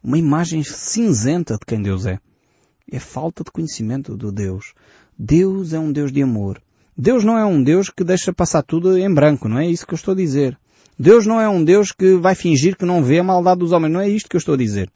Uma 0.03 0.19
imagem 0.19 0.63
cinzenta 0.63 1.55
de 1.55 1.65
quem 1.67 1.81
Deus 1.81 2.05
é. 2.05 2.19
É 2.93 2.99
falta 2.99 3.43
de 3.43 3.51
conhecimento 3.51 4.19
do 4.19 4.31
Deus. 4.31 4.75
Deus 5.19 5.73
é 5.73 5.79
um 5.79 5.91
Deus 5.91 6.13
de 6.13 6.21
amor. 6.21 6.61
Deus 6.95 7.25
não 7.25 7.39
é 7.39 7.45
um 7.45 7.63
Deus 7.63 7.89
que 7.89 8.05
deixa 8.05 8.35
passar 8.35 8.63
tudo 8.63 8.99
em 8.99 9.13
branco, 9.13 9.49
não 9.49 9.59
é 9.59 9.67
isso 9.67 9.87
que 9.87 9.95
eu 9.95 9.97
estou 9.97 10.13
a 10.13 10.17
dizer. 10.17 10.59
Deus 10.99 11.25
não 11.25 11.41
é 11.41 11.49
um 11.49 11.65
Deus 11.65 11.91
que 11.91 12.17
vai 12.17 12.35
fingir 12.35 12.77
que 12.77 12.85
não 12.85 13.03
vê 13.03 13.19
a 13.19 13.25
maldade 13.25 13.61
dos 13.61 13.73
homens, 13.73 13.93
não 13.93 14.01
é 14.01 14.09
isto 14.11 14.29
que 14.29 14.37
eu 14.37 14.39
estou 14.39 14.55
a 14.55 14.59
dizer. 14.59 14.91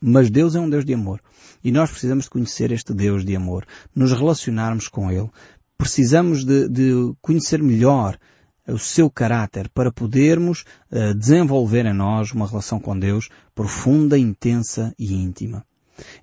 Mas 0.00 0.30
Deus 0.30 0.54
é 0.54 0.60
um 0.60 0.70
Deus 0.70 0.84
de 0.84 0.94
amor. 0.94 1.20
E 1.62 1.72
nós 1.72 1.90
precisamos 1.90 2.24
de 2.24 2.30
conhecer 2.30 2.72
este 2.72 2.94
Deus 2.94 3.24
de 3.24 3.34
amor, 3.34 3.66
nos 3.94 4.12
relacionarmos 4.12 4.88
com 4.88 5.10
Ele. 5.10 5.30
Precisamos 5.76 6.44
de, 6.44 6.68
de 6.68 7.12
conhecer 7.20 7.62
melhor 7.62 8.18
o 8.66 8.78
seu 8.78 9.10
caráter 9.10 9.68
para 9.70 9.90
podermos 9.90 10.64
uh, 10.92 11.14
desenvolver 11.14 11.86
em 11.86 11.94
nós 11.94 12.32
uma 12.32 12.46
relação 12.46 12.78
com 12.78 12.98
Deus 12.98 13.28
profunda, 13.54 14.18
intensa 14.18 14.94
e 14.98 15.14
íntima. 15.14 15.64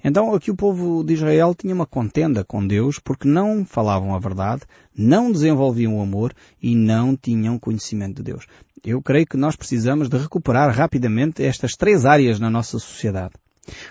Então 0.04 0.34
aqui 0.34 0.50
o 0.50 0.56
povo 0.56 1.04
de 1.04 1.14
Israel 1.14 1.54
tinha 1.54 1.74
uma 1.74 1.86
contenda 1.86 2.46
com 2.46 2.66
Deus 2.66 3.00
porque 3.00 3.28
não 3.28 3.66
falavam 3.66 4.16
a 4.16 4.20
verdade, 4.20 4.64
não 4.96 5.32
desenvolviam 5.32 5.98
o 5.98 6.02
amor 6.02 6.34
e 6.62 6.76
não 6.76 7.16
tinham 7.16 7.60
conhecimento 7.60 8.18
de 8.18 8.32
Deus. 8.32 8.46
Eu 8.86 9.02
creio 9.02 9.26
que 9.26 9.36
nós 9.36 9.56
precisamos 9.56 10.08
de 10.08 10.18
recuperar 10.18 10.74
rapidamente 10.74 11.44
estas 11.44 11.76
três 11.76 12.06
áreas 12.06 12.40
na 12.40 12.50
nossa 12.50 12.78
sociedade. 12.80 13.34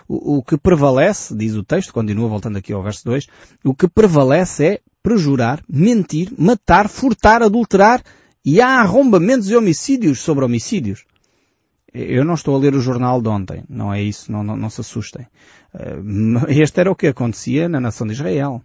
O, 0.08 0.38
o, 0.38 0.42
que 0.42 0.56
prevalece, 0.56 1.34
diz 1.34 1.54
o 1.54 1.64
texto, 1.64 1.92
continua 1.92 2.28
voltando 2.28 2.58
aqui 2.58 2.72
ao 2.72 2.82
verso 2.82 3.04
2, 3.04 3.26
o 3.64 3.74
que 3.74 3.88
prevalece 3.88 4.66
é 4.66 4.80
prejurar, 5.02 5.62
mentir, 5.68 6.32
matar, 6.38 6.88
furtar, 6.88 7.42
adulterar 7.42 8.02
e 8.44 8.60
há 8.60 8.80
arrombamentos 8.80 9.50
e 9.50 9.56
homicídios 9.56 10.20
sobre 10.20 10.44
homicídios. 10.44 11.04
Eu 11.92 12.24
não 12.24 12.34
estou 12.34 12.56
a 12.56 12.58
ler 12.58 12.74
o 12.74 12.80
jornal 12.80 13.22
de 13.22 13.28
ontem, 13.28 13.62
não 13.68 13.92
é 13.92 14.02
isso, 14.02 14.32
não, 14.32 14.42
não, 14.42 14.56
não 14.56 14.68
se 14.68 14.80
assustem. 14.80 15.26
Eh, 15.72 15.98
este 16.60 16.80
era 16.80 16.90
o 16.90 16.96
que 16.96 17.06
acontecia 17.06 17.68
na 17.68 17.80
nação 17.80 18.06
de 18.06 18.14
Israel 18.14 18.62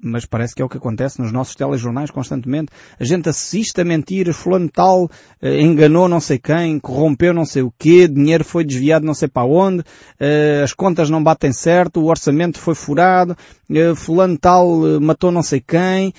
mas 0.00 0.24
parece 0.24 0.54
que 0.54 0.62
é 0.62 0.64
o 0.64 0.68
que 0.68 0.76
acontece 0.76 1.20
nos 1.20 1.32
nossos 1.32 1.56
telejornais 1.56 2.10
constantemente. 2.10 2.70
A 2.98 3.04
gente 3.04 3.28
assiste 3.28 3.80
a 3.80 3.84
mentiras, 3.84 4.36
fulano 4.36 4.68
tal 4.68 5.10
eh, 5.42 5.60
enganou 5.60 6.08
não 6.08 6.20
sei 6.20 6.38
quem, 6.38 6.78
corrompeu 6.78 7.34
não 7.34 7.44
sei 7.44 7.62
o 7.62 7.72
quê, 7.76 8.06
dinheiro 8.06 8.44
foi 8.44 8.64
desviado 8.64 9.04
não 9.04 9.14
sei 9.14 9.28
para 9.28 9.46
onde, 9.46 9.82
eh, 10.20 10.60
as 10.62 10.72
contas 10.72 11.10
não 11.10 11.22
batem 11.22 11.52
certo, 11.52 12.00
o 12.00 12.06
orçamento 12.06 12.58
foi 12.58 12.74
furado, 12.74 13.36
eh, 13.70 13.94
fulano 13.94 14.38
tal 14.38 15.00
matou 15.00 15.32
não 15.32 15.42
sei 15.42 15.60
quem. 15.60 16.12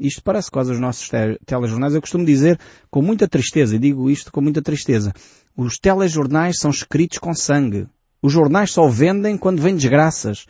Isto 0.00 0.22
parece 0.22 0.50
quase 0.50 0.70
os 0.70 0.78
nossos 0.78 1.10
telejornais. 1.44 1.92
Eu 1.92 2.00
costumo 2.00 2.24
dizer 2.24 2.58
com 2.88 3.02
muita 3.02 3.26
tristeza, 3.26 3.74
e 3.74 3.78
digo 3.80 4.08
isto 4.08 4.30
com 4.30 4.40
muita 4.40 4.62
tristeza, 4.62 5.12
os 5.56 5.76
telejornais 5.76 6.58
são 6.58 6.70
escritos 6.70 7.18
com 7.18 7.34
sangue. 7.34 7.86
Os 8.22 8.32
jornais 8.32 8.70
só 8.70 8.86
vendem 8.88 9.36
quando 9.36 9.60
vêm 9.60 9.74
desgraças 9.74 10.46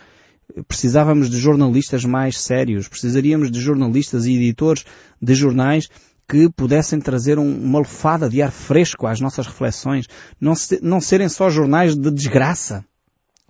precisávamos 0.67 1.29
de 1.29 1.39
jornalistas 1.39 2.05
mais 2.05 2.41
sérios, 2.41 2.89
precisaríamos 2.89 3.51
de 3.51 3.61
jornalistas 3.61 4.27
e 4.27 4.35
editores 4.35 4.85
de 5.21 5.35
jornais 5.35 5.89
que 6.29 6.49
pudessem 6.51 7.01
trazer 7.01 7.39
um, 7.39 7.65
uma 7.65 7.79
lefada 7.79 8.29
de 8.29 8.43
ar 8.43 8.53
fresco 8.53 9.07
às 9.07 9.21
nossas 9.21 9.47
reflexões, 9.47 10.07
não, 10.39 10.55
se, 10.55 10.79
não 10.83 11.01
serem 11.01 11.29
só 11.29 11.49
jornais 11.49 11.97
de 11.97 12.11
desgraça, 12.11 12.85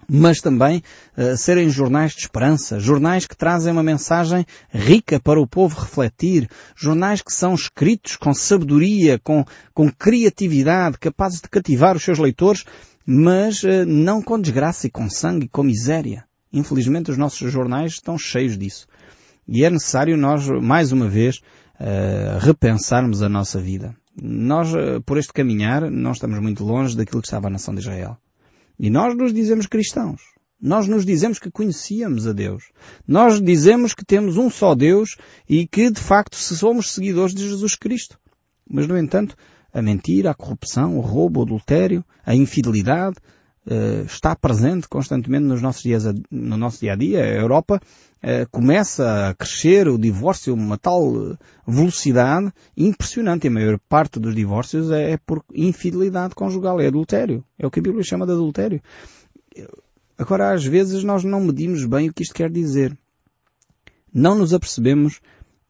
mas 0.09 0.41
também 0.41 0.83
uh, 1.17 1.37
serem 1.37 1.69
jornais 1.69 2.13
de 2.13 2.21
esperança, 2.21 2.79
jornais 2.79 3.27
que 3.27 3.37
trazem 3.37 3.73
uma 3.73 3.83
mensagem 3.83 4.47
rica 4.71 5.19
para 5.19 5.41
o 5.41 5.47
povo 5.47 5.81
refletir, 5.81 6.49
jornais 6.77 7.21
que 7.21 7.33
são 7.33 7.55
escritos 7.55 8.17
com 8.17 8.33
sabedoria, 8.33 9.19
com, 9.19 9.45
com 9.75 9.91
criatividade, 9.91 10.99
capazes 10.99 11.41
de 11.41 11.49
cativar 11.49 11.97
os 11.97 12.05
seus 12.05 12.19
leitores, 12.19 12.65
mas 13.05 13.63
uh, 13.65 13.85
não 13.87 14.23
com 14.23 14.41
desgraça 14.41 14.87
e 14.87 14.91
com 14.91 15.11
sangue 15.11 15.47
e 15.47 15.49
com 15.49 15.65
miséria. 15.65 16.28
Infelizmente 16.53 17.11
os 17.11 17.19
nossos 17.19 17.53
jornais 17.53 17.93
estão 17.93 18.19
cheios 18.19 18.57
disso. 18.57 18.87
E 19.47 19.65
é 19.65 19.71
necessário 19.71 20.17
nós, 20.17 20.47
mais 20.49 20.93
uma 20.93 21.09
vez, 21.09 21.37
uh, 21.81 22.39
repensarmos 22.41 23.23
a 23.23 23.29
nossa 23.29 23.61
vida. 23.61 23.97
Nós, 24.21 24.73
uh, 24.75 25.01
por 25.05 25.17
este 25.17 25.33
caminhar, 25.33 25.91
não 25.91 26.13
estamos 26.13 26.39
muito 26.41 26.65
longe 26.65 26.97
daquilo 26.97 27.23
que 27.23 27.29
estava 27.29 27.49
a 27.49 27.51
nação 27.51 27.75
de 27.75 27.81
Israel. 27.81 28.17
E 28.79 28.91
nós 28.91 29.17
nos 29.17 29.33
dizemos 29.33 29.67
cristãos. 29.67 30.21
Nós 30.61 30.89
nos 30.89 31.07
dizemos 31.07 31.39
que 31.39 31.51
conhecíamos 31.51 32.27
a 32.27 32.33
Deus. 32.33 32.65
Nós 33.07 33.41
dizemos 33.41 33.95
que 33.95 34.05
temos 34.05 34.37
um 34.37 34.51
só 34.51 34.75
Deus 34.75 35.17
e 35.49 35.67
que, 35.67 35.91
de 35.91 36.01
facto, 36.01 36.37
somos 36.37 36.93
seguidores 36.93 37.33
de 37.33 37.49
Jesus 37.49 37.77
Cristo. 37.77 38.19
Mas, 38.69 38.87
no 38.87 38.99
entanto, 38.99 39.37
a 39.73 39.81
mentira, 39.81 40.31
a 40.31 40.35
corrupção, 40.35 40.99
o 40.99 41.01
roubo, 41.01 41.41
o 41.41 41.43
adultério, 41.45 42.05
a 42.27 42.35
infidelidade, 42.35 43.17
está 44.07 44.35
presente 44.35 44.89
constantemente 44.89 45.45
nos 45.45 45.61
nossos 45.61 45.83
dias, 45.83 46.05
no 46.31 46.57
nosso 46.57 46.81
dia 46.81 46.95
a 46.95 46.97
dia. 46.97 47.23
A 47.23 47.29
Europa 47.29 47.81
uh, 48.23 48.49
começa 48.51 49.29
a 49.29 49.35
crescer 49.35 49.89
o 49.89 49.99
divórcio 49.99 50.53
a 50.53 50.57
uma 50.57 50.79
tal 50.79 51.37
velocidade 51.67 52.53
impressionante. 52.77 53.47
A 53.47 53.51
maior 53.51 53.79
parte 53.89 54.19
dos 54.19 54.35
divórcios 54.35 54.91
é, 54.91 55.13
é 55.13 55.17
por 55.19 55.45
infidelidade 55.53 56.35
conjugal, 56.35 56.81
é 56.81 56.87
adultério. 56.87 57.45
É 57.59 57.67
o 57.67 57.71
que 57.71 57.81
a 57.81 57.83
Bíblia 57.83 58.03
chama 58.03 58.27
de 58.27 58.33
adultério. 58.33 58.81
Agora, 60.17 60.53
às 60.53 60.65
vezes 60.65 61.05
nós 61.05 61.23
não 61.23 61.41
medimos 61.41 61.85
bem 61.85 62.09
o 62.09 62.15
que 62.15 62.23
isto 62.23 62.35
quer 62.35 62.51
dizer. 62.51 62.97
Não 64.13 64.35
nos 64.35 64.55
apercebemos 64.55 65.21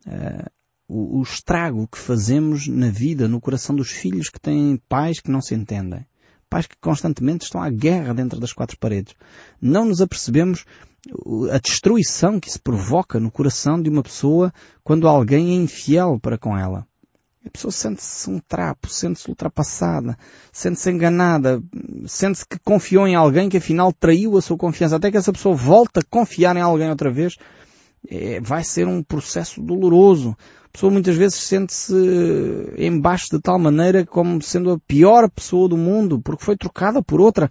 uh, 0.07 0.49
o, 0.87 1.19
o 1.19 1.23
estrago 1.23 1.88
que 1.88 1.99
fazemos 1.99 2.69
na 2.69 2.90
vida, 2.90 3.26
no 3.26 3.40
coração 3.40 3.75
dos 3.75 3.90
filhos 3.90 4.28
que 4.28 4.40
têm 4.40 4.81
pais 4.88 5.19
que 5.21 5.31
não 5.31 5.40
se 5.40 5.55
entendem 5.55 6.07
pais 6.49 6.67
que 6.67 6.76
constantemente 6.81 7.45
estão 7.45 7.62
à 7.62 7.71
guerra 7.71 8.14
dentro 8.14 8.40
das 8.40 8.52
quatro 8.52 8.78
paredes. 8.78 9.14
Não 9.61 9.85
nos 9.85 10.00
apercebemos 10.00 10.64
a 11.52 11.59
destruição 11.59 12.40
que 12.40 12.50
se 12.50 12.59
provoca 12.59 13.21
no 13.21 13.31
coração 13.31 13.81
de 13.81 13.88
uma 13.88 14.02
pessoa 14.02 14.52
quando 14.83 15.09
alguém 15.09 15.50
é 15.50 15.55
infiel 15.55 16.19
para 16.21 16.37
com 16.38 16.57
ela. 16.57 16.87
A 17.47 17.50
pessoa 17.50 17.73
sente-se 17.73 18.28
um 18.28 18.38
trapo, 18.40 18.90
sente-se 18.90 19.28
ultrapassada, 19.28 20.19
sente-se 20.52 20.90
enganada, 20.90 21.62
sente-se 22.07 22.47
que 22.47 22.59
confiou 22.59 23.07
em 23.07 23.14
alguém 23.14 23.49
que 23.49 23.57
afinal 23.57 23.93
traiu 23.93 24.37
a 24.37 24.43
sua 24.43 24.59
confiança. 24.59 24.97
Até 24.97 25.11
que 25.11 25.17
essa 25.17 25.33
pessoa 25.33 25.55
volta 25.55 26.00
a 26.00 26.05
confiar 26.11 26.57
em 26.57 26.61
alguém 26.61 26.90
outra 26.90 27.11
vez, 27.11 27.37
é, 28.07 28.40
vai 28.40 28.62
ser 28.64 28.87
um 28.87 29.02
processo 29.02 29.61
doloroso. 29.62 30.37
A 30.67 30.69
pessoa 30.71 30.93
muitas 30.93 31.17
vezes 31.17 31.38
sente-se 31.38 31.95
embaixo 32.76 33.28
de 33.31 33.40
tal 33.40 33.59
maneira 33.59 34.05
como 34.05 34.40
sendo 34.43 34.73
a 34.73 34.78
pior 34.78 35.28
pessoa 35.31 35.69
do 35.69 35.76
mundo, 35.76 36.21
porque 36.21 36.45
foi 36.45 36.57
trocada 36.57 37.02
por 37.02 37.21
outra. 37.21 37.50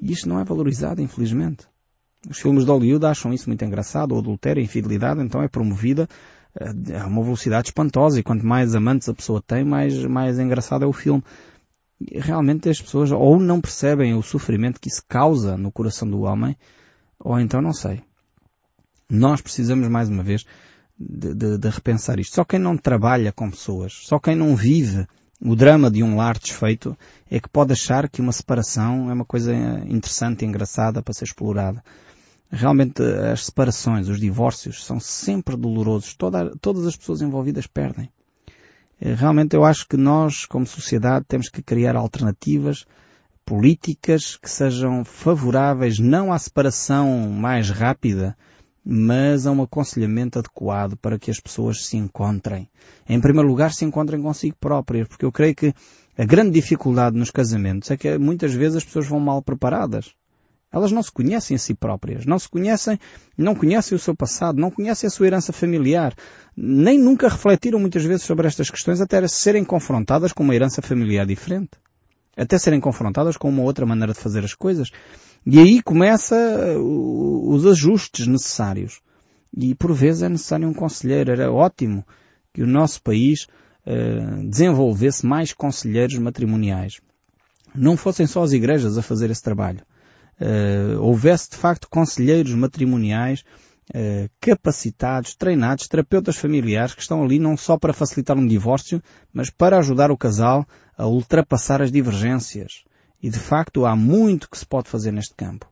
E 0.00 0.12
isto 0.12 0.28
não 0.28 0.40
é 0.40 0.44
valorizado, 0.44 1.00
infelizmente. 1.00 1.66
Os 2.28 2.38
filmes 2.38 2.64
de 2.64 2.70
Hollywood 2.70 3.06
acham 3.06 3.32
isso 3.32 3.48
muito 3.48 3.64
engraçado, 3.64 4.12
o 4.12 4.18
adultério, 4.18 4.60
a 4.60 4.64
infidelidade, 4.64 5.22
então 5.22 5.42
é 5.42 5.48
promovida 5.48 6.08
eh, 6.58 6.98
a 6.98 7.06
uma 7.06 7.22
velocidade 7.22 7.68
espantosa 7.68 8.18
e 8.18 8.22
quanto 8.22 8.44
mais 8.44 8.74
amantes 8.74 9.08
a 9.08 9.14
pessoa 9.14 9.40
tem, 9.40 9.64
mais, 9.64 10.04
mais 10.04 10.38
engraçado 10.38 10.84
é 10.84 10.88
o 10.88 10.92
filme. 10.92 11.22
E 12.00 12.18
realmente 12.18 12.68
as 12.68 12.80
pessoas 12.80 13.12
ou 13.12 13.38
não 13.38 13.60
percebem 13.60 14.14
o 14.14 14.22
sofrimento 14.22 14.80
que 14.80 14.88
isso 14.88 15.02
causa 15.08 15.56
no 15.56 15.70
coração 15.70 16.08
do 16.08 16.22
homem, 16.22 16.56
ou 17.18 17.38
então 17.38 17.62
não 17.62 17.72
sei. 17.72 18.02
Nós 19.08 19.40
precisamos 19.40 19.88
mais 19.88 20.08
uma 20.08 20.22
vez 20.22 20.44
de, 20.98 21.34
de, 21.34 21.58
de, 21.58 21.68
repensar 21.68 22.18
isto. 22.18 22.34
Só 22.34 22.44
quem 22.44 22.58
não 22.58 22.76
trabalha 22.76 23.32
com 23.32 23.50
pessoas, 23.50 23.92
só 24.04 24.18
quem 24.18 24.34
não 24.34 24.56
vive 24.56 25.06
o 25.40 25.54
drama 25.54 25.90
de 25.90 26.02
um 26.02 26.16
lar 26.16 26.38
desfeito 26.38 26.96
é 27.30 27.38
que 27.38 27.48
pode 27.48 27.72
achar 27.72 28.08
que 28.08 28.20
uma 28.20 28.32
separação 28.32 29.10
é 29.10 29.12
uma 29.12 29.24
coisa 29.24 29.54
interessante 29.54 30.42
e 30.42 30.48
engraçada 30.48 31.02
para 31.02 31.12
ser 31.12 31.24
explorada. 31.24 31.84
Realmente 32.50 33.02
as 33.02 33.46
separações, 33.46 34.08
os 34.08 34.18
divórcios 34.18 34.84
são 34.84 34.98
sempre 34.98 35.56
dolorosos. 35.56 36.14
Toda, 36.14 36.56
todas 36.60 36.86
as 36.86 36.96
pessoas 36.96 37.20
envolvidas 37.20 37.66
perdem. 37.66 38.08
Eh, 39.00 39.14
realmente 39.14 39.54
eu 39.54 39.64
acho 39.64 39.86
que 39.86 39.96
nós, 39.96 40.46
como 40.46 40.66
sociedade, 40.66 41.26
temos 41.28 41.48
que 41.48 41.62
criar 41.62 41.96
alternativas 41.96 42.86
políticas 43.44 44.36
que 44.36 44.50
sejam 44.50 45.04
favoráveis 45.04 45.98
não 45.98 46.32
à 46.32 46.38
separação 46.38 47.28
mais 47.30 47.70
rápida, 47.70 48.36
mas 48.88 49.48
a 49.48 49.50
um 49.50 49.62
aconselhamento 49.62 50.38
adequado 50.38 50.96
para 50.96 51.18
que 51.18 51.28
as 51.28 51.40
pessoas 51.40 51.84
se 51.84 51.96
encontrem. 51.96 52.70
Em 53.08 53.20
primeiro 53.20 53.48
lugar, 53.48 53.72
se 53.72 53.84
encontrem 53.84 54.22
consigo 54.22 54.54
próprias, 54.60 55.08
porque 55.08 55.24
eu 55.24 55.32
creio 55.32 55.56
que 55.56 55.74
a 56.16 56.24
grande 56.24 56.52
dificuldade 56.52 57.18
nos 57.18 57.32
casamentos 57.32 57.90
é 57.90 57.96
que 57.96 58.16
muitas 58.16 58.54
vezes 58.54 58.76
as 58.76 58.84
pessoas 58.84 59.08
vão 59.08 59.18
mal 59.18 59.42
preparadas. 59.42 60.14
Elas 60.72 60.92
não 60.92 61.02
se 61.02 61.10
conhecem 61.10 61.56
a 61.56 61.58
si 61.58 61.74
próprias, 61.74 62.26
não 62.26 62.38
se 62.38 62.48
conhecem, 62.48 62.96
não 63.36 63.56
conhecem 63.56 63.96
o 63.96 63.98
seu 63.98 64.14
passado, 64.14 64.60
não 64.60 64.70
conhecem 64.70 65.08
a 65.08 65.10
sua 65.10 65.26
herança 65.26 65.52
familiar, 65.52 66.14
nem 66.56 66.96
nunca 66.96 67.28
refletiram 67.28 67.80
muitas 67.80 68.04
vezes 68.04 68.22
sobre 68.22 68.46
estas 68.46 68.70
questões 68.70 69.00
até 69.00 69.26
serem 69.26 69.64
confrontadas 69.64 70.32
com 70.32 70.44
uma 70.44 70.54
herança 70.54 70.80
familiar 70.80 71.26
diferente. 71.26 71.70
Até 72.36 72.56
serem 72.56 72.80
confrontadas 72.80 73.36
com 73.36 73.48
uma 73.48 73.62
outra 73.62 73.84
maneira 73.84 74.12
de 74.12 74.20
fazer 74.20 74.44
as 74.44 74.54
coisas. 74.54 74.90
E 75.48 75.60
aí 75.60 75.80
começa 75.80 76.34
uh, 76.76 77.54
os 77.54 77.64
ajustes 77.64 78.26
necessários. 78.26 79.00
E 79.56 79.76
por 79.76 79.94
vezes 79.94 80.22
é 80.22 80.28
necessário 80.28 80.66
um 80.68 80.74
conselheiro. 80.74 81.30
Era 81.30 81.52
ótimo 81.52 82.04
que 82.52 82.64
o 82.64 82.66
nosso 82.66 83.00
país 83.00 83.46
uh, 83.86 84.48
desenvolvesse 84.48 85.24
mais 85.24 85.52
conselheiros 85.52 86.18
matrimoniais. 86.18 87.00
Não 87.72 87.96
fossem 87.96 88.26
só 88.26 88.42
as 88.42 88.52
igrejas 88.52 88.98
a 88.98 89.02
fazer 89.02 89.30
esse 89.30 89.42
trabalho. 89.42 89.82
Uh, 90.40 91.00
houvesse 91.00 91.50
de 91.50 91.56
facto 91.56 91.88
conselheiros 91.88 92.52
matrimoniais 92.52 93.44
uh, 93.94 94.28
capacitados, 94.40 95.36
treinados, 95.36 95.86
terapeutas 95.86 96.36
familiares 96.36 96.92
que 96.92 97.02
estão 97.02 97.22
ali 97.22 97.38
não 97.38 97.56
só 97.56 97.78
para 97.78 97.92
facilitar 97.92 98.36
um 98.36 98.46
divórcio, 98.46 99.00
mas 99.32 99.48
para 99.48 99.78
ajudar 99.78 100.10
o 100.10 100.18
casal 100.18 100.66
a 100.98 101.06
ultrapassar 101.06 101.80
as 101.80 101.92
divergências 101.92 102.85
E 103.22 103.30
de 103.30 103.38
facto 103.38 103.84
há 103.84 103.96
muito 103.96 104.48
que 104.48 104.58
se 104.58 104.66
pode 104.66 104.88
fazer 104.88 105.12
neste 105.12 105.34
campo. 105.34 105.66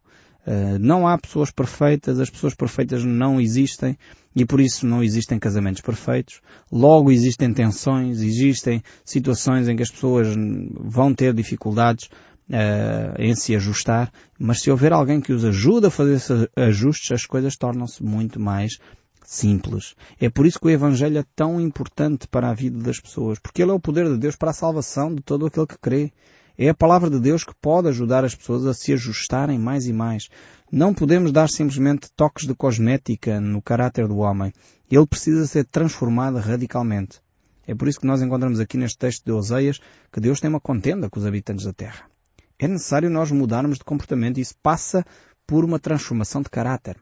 Uh, 0.47 0.79
não 0.79 1.09
há 1.09 1.17
pessoas 1.17 1.51
perfeitas, 1.51 2.21
as 2.21 2.29
pessoas 2.29 2.55
perfeitas 2.55 3.03
não 3.03 3.41
existem 3.41 3.97
e 4.37 4.45
por 4.45 4.61
isso 4.61 4.87
não 4.87 5.03
existem 5.03 5.39
casamentos 5.39 5.81
perfeitos. 5.81 6.41
Logo 6.71 7.11
existem 7.11 7.53
tensões, 7.53 8.21
existem 8.21 8.83
situações 9.05 9.69
em 9.69 9.77
que 9.77 9.83
as 9.83 9.91
pessoas 9.91 10.29
vão 10.75 11.15
ter 11.15 11.33
dificuldades 11.33 12.11
uh, 12.51 13.15
em 13.19 13.35
se 13.35 13.55
ajustar, 13.57 14.13
mas 14.39 14.61
se 14.61 14.71
houver 14.71 14.93
alguém 14.93 15.21
que 15.21 15.33
os 15.33 15.45
ajude 15.45 15.87
a 15.87 15.91
fazer 15.91 16.15
esses 16.15 16.49
ajustes, 16.57 17.13
as 17.13 17.27
coisas 17.27 17.57
tornam-se 17.57 18.03
muito 18.03 18.39
mais 18.39 18.79
simples. 19.25 19.95
É 20.21 20.29
por 20.29 20.47
isso 20.47 20.61
que 20.61 20.67
o 20.67 20.71
Evangelho 20.71 21.19
é 21.19 21.25
tão 21.35 21.61
importante 21.61 22.29
para 22.29 22.51
a 22.51 22.55
vida 22.55 22.79
das 22.79 23.01
pessoas, 23.01 23.39
porque 23.39 23.63
ele 23.63 23.71
é 23.71 23.75
o 23.75 23.81
poder 23.81 24.09
de 24.09 24.19
Deus 24.19 24.37
para 24.37 24.51
a 24.51 24.55
salvação 24.55 25.15
de 25.15 25.23
todo 25.23 25.47
aquele 25.47 25.67
que 25.67 25.79
crê. 25.79 26.13
É 26.57 26.69
a 26.69 26.75
palavra 26.75 27.11
de 27.11 27.19
Deus 27.19 27.43
que 27.43 27.55
pode 27.61 27.89
ajudar 27.89 28.25
as 28.25 28.35
pessoas 28.35 28.65
a 28.65 28.73
se 28.73 28.93
ajustarem 28.93 29.59
mais 29.59 29.87
e 29.89 29.93
mais. 29.93 30.29
Não 30.71 30.95
podemos 30.95 31.33
dar 31.33 31.49
simplesmente 31.49 32.09
toques 32.15 32.47
de 32.47 32.55
cosmética 32.55 33.41
no 33.41 33.61
caráter 33.61 34.07
do 34.07 34.19
homem. 34.19 34.53
Ele 34.89 35.07
precisa 35.07 35.47
ser 35.49 35.65
transformado 35.65 36.39
radicalmente. 36.39 37.21
É 37.67 37.75
por 37.75 37.89
isso 37.89 37.99
que 37.99 38.07
nós 38.07 38.23
encontramos 38.23 38.61
aqui 38.61 38.77
neste 38.77 38.99
texto 38.99 39.25
de 39.25 39.33
Oseias 39.33 39.81
que 40.13 40.21
Deus 40.21 40.41
tem 40.41 40.49
uma 40.49 40.61
contenda 40.61 41.11
com 41.11 41.19
os 41.19 41.27
habitantes 41.27 41.65
da 41.65 41.73
terra. 41.73 42.05
É 42.57 42.69
necessário 42.69 43.11
nós 43.11 43.33
mudarmos 43.33 43.79
de 43.79 43.85
comportamento 43.85 44.39
e 44.39 44.41
isso 44.41 44.55
passa 44.63 45.05
por 45.45 45.65
uma 45.65 45.81
transformação 45.81 46.41
de 46.41 46.51
caráter. 46.51 46.97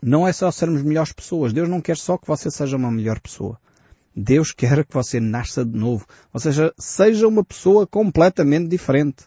Não 0.00 0.26
é 0.26 0.32
só 0.32 0.50
sermos 0.50 0.82
melhores 0.82 1.12
pessoas. 1.12 1.52
Deus 1.52 1.68
não 1.68 1.82
quer 1.82 1.98
só 1.98 2.16
que 2.16 2.26
você 2.26 2.50
seja 2.50 2.78
uma 2.78 2.90
melhor 2.90 3.20
pessoa. 3.20 3.60
Deus 4.14 4.52
quer 4.52 4.84
que 4.84 4.94
você 4.94 5.20
nasça 5.20 5.64
de 5.64 5.78
novo. 5.78 6.06
Ou 6.32 6.40
seja, 6.40 6.72
seja 6.78 7.28
uma 7.28 7.44
pessoa 7.44 7.86
completamente 7.86 8.68
diferente. 8.68 9.24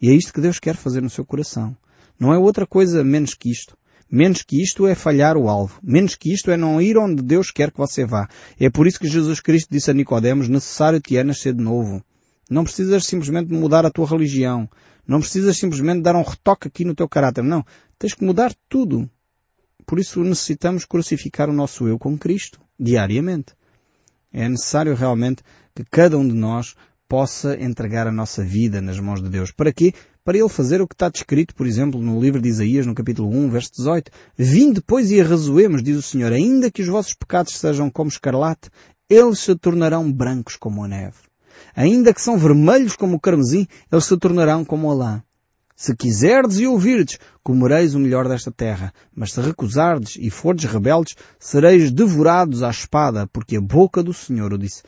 E 0.00 0.10
é 0.10 0.12
isto 0.12 0.32
que 0.32 0.40
Deus 0.40 0.58
quer 0.58 0.76
fazer 0.76 1.00
no 1.00 1.10
seu 1.10 1.24
coração. 1.24 1.76
Não 2.18 2.32
é 2.32 2.38
outra 2.38 2.66
coisa 2.66 3.04
menos 3.04 3.34
que 3.34 3.50
isto. 3.50 3.76
Menos 4.10 4.42
que 4.42 4.62
isto 4.62 4.86
é 4.86 4.94
falhar 4.94 5.36
o 5.36 5.48
alvo. 5.48 5.80
Menos 5.82 6.14
que 6.14 6.32
isto 6.32 6.50
é 6.50 6.56
não 6.56 6.80
ir 6.80 6.96
onde 6.96 7.22
Deus 7.22 7.50
quer 7.50 7.70
que 7.70 7.78
você 7.78 8.04
vá. 8.04 8.28
É 8.58 8.70
por 8.70 8.86
isso 8.86 9.00
que 9.00 9.08
Jesus 9.08 9.40
Cristo 9.40 9.68
disse 9.70 9.90
a 9.90 9.94
Nicodemos, 9.94 10.48
necessário 10.48 11.00
te 11.00 11.16
é 11.16 11.24
nascer 11.24 11.54
de 11.54 11.62
novo. 11.62 12.02
Não 12.48 12.62
precisas 12.62 13.04
simplesmente 13.04 13.52
mudar 13.52 13.84
a 13.84 13.90
tua 13.90 14.06
religião. 14.06 14.68
Não 15.06 15.20
precisas 15.20 15.56
simplesmente 15.56 16.02
dar 16.02 16.14
um 16.14 16.22
retoque 16.22 16.68
aqui 16.68 16.84
no 16.84 16.94
teu 16.94 17.08
caráter. 17.08 17.42
Não. 17.42 17.64
Tens 17.98 18.14
que 18.14 18.24
mudar 18.24 18.54
tudo. 18.68 19.10
Por 19.84 19.98
isso 19.98 20.22
necessitamos 20.22 20.84
crucificar 20.84 21.48
o 21.48 21.52
nosso 21.52 21.86
eu 21.86 21.98
com 21.98 22.16
Cristo, 22.16 22.60
diariamente. 22.78 23.54
É 24.38 24.46
necessário 24.46 24.94
realmente 24.94 25.42
que 25.74 25.82
cada 25.82 26.18
um 26.18 26.28
de 26.28 26.34
nós 26.34 26.74
possa 27.08 27.56
entregar 27.58 28.06
a 28.06 28.12
nossa 28.12 28.44
vida 28.44 28.82
nas 28.82 29.00
mãos 29.00 29.22
de 29.22 29.30
Deus. 29.30 29.50
Para 29.50 29.72
quê? 29.72 29.94
Para 30.22 30.36
Ele 30.36 30.48
fazer 30.50 30.82
o 30.82 30.86
que 30.86 30.94
está 30.94 31.08
descrito, 31.08 31.54
por 31.54 31.66
exemplo, 31.66 32.02
no 32.02 32.20
livro 32.20 32.38
de 32.38 32.50
Isaías, 32.50 32.84
no 32.84 32.94
capítulo 32.94 33.30
1, 33.30 33.48
verso 33.48 33.70
18. 33.78 34.10
Vim 34.36 34.74
depois 34.74 35.10
e 35.10 35.22
arrazoemos, 35.22 35.82
diz 35.82 35.96
o 35.96 36.02
Senhor, 36.02 36.34
ainda 36.34 36.70
que 36.70 36.82
os 36.82 36.88
vossos 36.88 37.14
pecados 37.14 37.56
sejam 37.56 37.88
como 37.88 38.10
escarlate, 38.10 38.68
eles 39.08 39.38
se 39.38 39.56
tornarão 39.56 40.12
brancos 40.12 40.56
como 40.56 40.84
a 40.84 40.88
neve. 40.88 41.16
Ainda 41.74 42.12
que 42.12 42.20
são 42.20 42.36
vermelhos 42.36 42.94
como 42.94 43.16
o 43.16 43.20
carmesim, 43.20 43.66
eles 43.90 44.04
se 44.04 44.18
tornarão 44.18 44.66
como 44.66 44.90
a 44.90 44.94
lã. 44.94 45.22
Se 45.76 45.94
quiserdes 45.94 46.58
e 46.58 46.66
ouvirdes, 46.66 47.18
comereis 47.42 47.94
o 47.94 47.98
melhor 47.98 48.26
desta 48.26 48.50
terra. 48.50 48.94
Mas 49.14 49.32
se 49.32 49.40
recusardes 49.42 50.16
e 50.18 50.30
fordes 50.30 50.64
rebeldes, 50.64 51.14
sereis 51.38 51.92
devorados 51.92 52.62
à 52.62 52.70
espada, 52.70 53.26
porque 53.26 53.58
a 53.58 53.60
boca 53.60 54.02
do 54.02 54.14
Senhor 54.14 54.54
o 54.54 54.58
disse. 54.58 54.82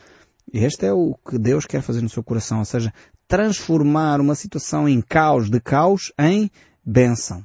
Este 0.51 0.87
é 0.87 0.93
o 0.93 1.15
que 1.29 1.39
Deus 1.39 1.67
quer 1.67 1.83
fazer 1.83 2.01
no 2.01 2.09
seu 2.09 2.23
coração, 2.23 2.61
ou 2.61 2.65
seja, 2.65 2.91
transformar 3.29 4.19
uma 4.19 4.35
situação 4.35 4.89
em 4.89 5.03
caos, 5.03 5.51
de 5.51 5.61
caos, 5.61 6.11
em 6.19 6.51
bênção. 6.83 7.45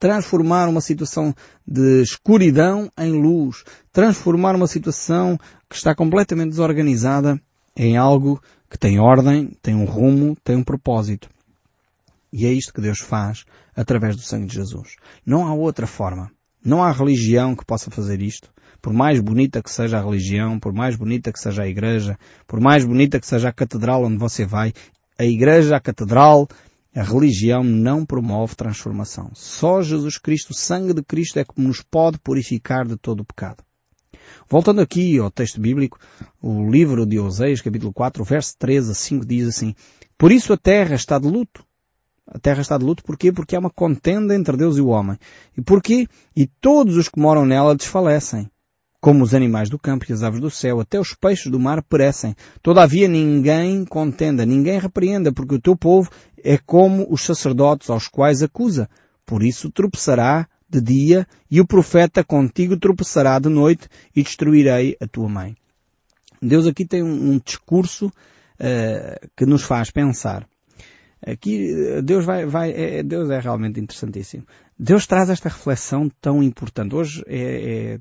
Transformar 0.00 0.66
uma 0.66 0.80
situação 0.80 1.34
de 1.66 2.00
escuridão 2.00 2.90
em 2.96 3.12
luz. 3.12 3.64
Transformar 3.92 4.56
uma 4.56 4.66
situação 4.66 5.38
que 5.68 5.76
está 5.76 5.94
completamente 5.94 6.50
desorganizada 6.50 7.38
em 7.76 7.98
algo 7.98 8.42
que 8.70 8.78
tem 8.78 8.98
ordem, 8.98 9.50
tem 9.60 9.74
um 9.74 9.84
rumo, 9.84 10.34
tem 10.42 10.56
um 10.56 10.64
propósito. 10.64 11.28
E 12.38 12.44
é 12.44 12.52
isto 12.52 12.74
que 12.74 12.82
Deus 12.82 12.98
faz 12.98 13.46
através 13.74 14.14
do 14.14 14.20
sangue 14.20 14.44
de 14.44 14.56
Jesus. 14.56 14.96
Não 15.24 15.46
há 15.46 15.54
outra 15.54 15.86
forma. 15.86 16.30
Não 16.62 16.84
há 16.84 16.92
religião 16.92 17.56
que 17.56 17.64
possa 17.64 17.90
fazer 17.90 18.20
isto. 18.20 18.50
Por 18.82 18.92
mais 18.92 19.20
bonita 19.20 19.62
que 19.62 19.70
seja 19.70 19.96
a 19.96 20.02
religião, 20.02 20.60
por 20.60 20.70
mais 20.70 20.96
bonita 20.96 21.32
que 21.32 21.38
seja 21.38 21.62
a 21.62 21.66
igreja, 21.66 22.18
por 22.46 22.60
mais 22.60 22.84
bonita 22.84 23.18
que 23.18 23.26
seja 23.26 23.48
a 23.48 23.52
catedral 23.54 24.04
onde 24.04 24.18
você 24.18 24.44
vai, 24.44 24.74
a 25.18 25.24
igreja, 25.24 25.76
a 25.76 25.80
catedral, 25.80 26.46
a 26.94 27.02
religião 27.02 27.64
não 27.64 28.04
promove 28.04 28.54
transformação. 28.54 29.30
Só 29.32 29.80
Jesus 29.80 30.18
Cristo, 30.18 30.50
o 30.50 30.54
sangue 30.54 30.92
de 30.92 31.02
Cristo 31.02 31.38
é 31.38 31.44
que 31.44 31.58
nos 31.58 31.80
pode 31.80 32.18
purificar 32.18 32.86
de 32.86 32.98
todo 32.98 33.20
o 33.20 33.24
pecado. 33.24 33.64
Voltando 34.46 34.82
aqui 34.82 35.18
ao 35.18 35.30
texto 35.30 35.58
bíblico, 35.58 35.98
o 36.42 36.68
livro 36.68 37.06
de 37.06 37.18
Oséias, 37.18 37.62
capítulo 37.62 37.94
4, 37.94 38.22
verso 38.24 38.54
13 38.58 38.90
a 38.90 38.94
5 38.94 39.24
diz 39.24 39.48
assim, 39.48 39.74
Por 40.18 40.30
isso 40.30 40.52
a 40.52 40.58
terra 40.58 40.96
está 40.96 41.18
de 41.18 41.28
luto. 41.28 41.64
A 42.26 42.38
terra 42.38 42.60
está 42.60 42.76
de 42.76 42.84
luto 42.84 43.04
porquê? 43.04 43.30
Porque 43.30 43.54
há 43.54 43.58
uma 43.58 43.70
contenda 43.70 44.34
entre 44.34 44.56
Deus 44.56 44.76
e 44.76 44.80
o 44.80 44.88
homem. 44.88 45.16
E 45.56 45.62
porquê? 45.62 46.08
E 46.34 46.46
todos 46.46 46.96
os 46.96 47.08
que 47.08 47.20
moram 47.20 47.46
nela 47.46 47.76
desfalecem. 47.76 48.50
Como 49.00 49.22
os 49.22 49.34
animais 49.34 49.70
do 49.70 49.78
campo 49.78 50.04
e 50.08 50.12
as 50.12 50.22
aves 50.22 50.40
do 50.40 50.50
céu, 50.50 50.80
até 50.80 50.98
os 50.98 51.14
peixes 51.14 51.50
do 51.50 51.60
mar 51.60 51.82
perecem. 51.82 52.34
Todavia 52.60 53.06
ninguém 53.06 53.84
contenda, 53.84 54.44
ninguém 54.44 54.80
repreenda, 54.80 55.32
porque 55.32 55.54
o 55.54 55.60
teu 55.60 55.76
povo 55.76 56.10
é 56.42 56.58
como 56.58 57.06
os 57.08 57.24
sacerdotes 57.24 57.88
aos 57.88 58.08
quais 58.08 58.42
acusa. 58.42 58.88
Por 59.24 59.44
isso 59.44 59.70
tropeçará 59.70 60.48
de 60.68 60.80
dia 60.80 61.26
e 61.48 61.60
o 61.60 61.66
profeta 61.66 62.24
contigo 62.24 62.76
tropeçará 62.76 63.38
de 63.38 63.48
noite 63.48 63.88
e 64.14 64.22
destruirei 64.22 64.96
a 65.00 65.06
tua 65.06 65.28
mãe. 65.28 65.54
Deus 66.42 66.66
aqui 66.66 66.84
tem 66.84 67.02
um, 67.02 67.38
discurso 67.38 68.06
uh, 68.06 69.28
que 69.36 69.46
nos 69.46 69.62
faz 69.62 69.90
pensar. 69.90 70.46
Aqui 71.24 72.02
Deus 72.02 72.24
vai, 72.24 72.44
vai 72.46 72.72
é, 72.72 73.02
Deus 73.02 73.30
é 73.30 73.38
realmente 73.38 73.80
interessantíssimo. 73.80 74.44
Deus 74.78 75.06
traz 75.06 75.30
esta 75.30 75.48
reflexão 75.48 76.10
tão 76.20 76.42
importante. 76.42 76.94
Hoje 76.94 77.24
é, 77.26 77.94
é 77.94 78.00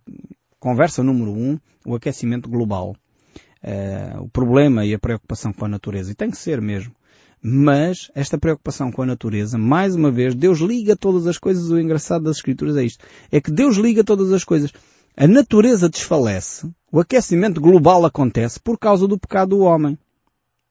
conversa 0.59 1.03
número 1.03 1.31
um, 1.31 1.59
o 1.85 1.95
aquecimento 1.95 2.49
global. 2.49 2.95
Uh, 3.63 4.21
o 4.21 4.29
problema 4.29 4.85
e 4.85 4.93
a 4.93 4.99
preocupação 4.99 5.51
com 5.51 5.65
a 5.65 5.67
natureza. 5.67 6.11
E 6.11 6.15
tem 6.15 6.29
que 6.29 6.37
ser 6.37 6.61
mesmo. 6.61 6.93
Mas 7.41 8.11
esta 8.15 8.37
preocupação 8.37 8.91
com 8.91 9.01
a 9.01 9.05
natureza, 9.05 9.57
mais 9.57 9.95
uma 9.95 10.11
vez, 10.11 10.35
Deus 10.35 10.59
liga 10.59 10.95
todas 10.95 11.27
as 11.27 11.37
coisas. 11.37 11.69
O 11.69 11.79
engraçado 11.79 12.23
das 12.23 12.37
Escrituras 12.37 12.75
é 12.75 12.83
isto. 12.83 13.05
É 13.31 13.39
que 13.39 13.51
Deus 13.51 13.77
liga 13.77 14.03
todas 14.03 14.31
as 14.31 14.43
coisas. 14.43 14.71
A 15.17 15.27
natureza 15.27 15.87
desfalece, 15.87 16.69
o 16.91 16.99
aquecimento 16.99 17.61
global 17.61 18.03
acontece 18.03 18.59
por 18.59 18.77
causa 18.77 19.07
do 19.07 19.17
pecado 19.17 19.51
do 19.51 19.59
homem. 19.59 19.97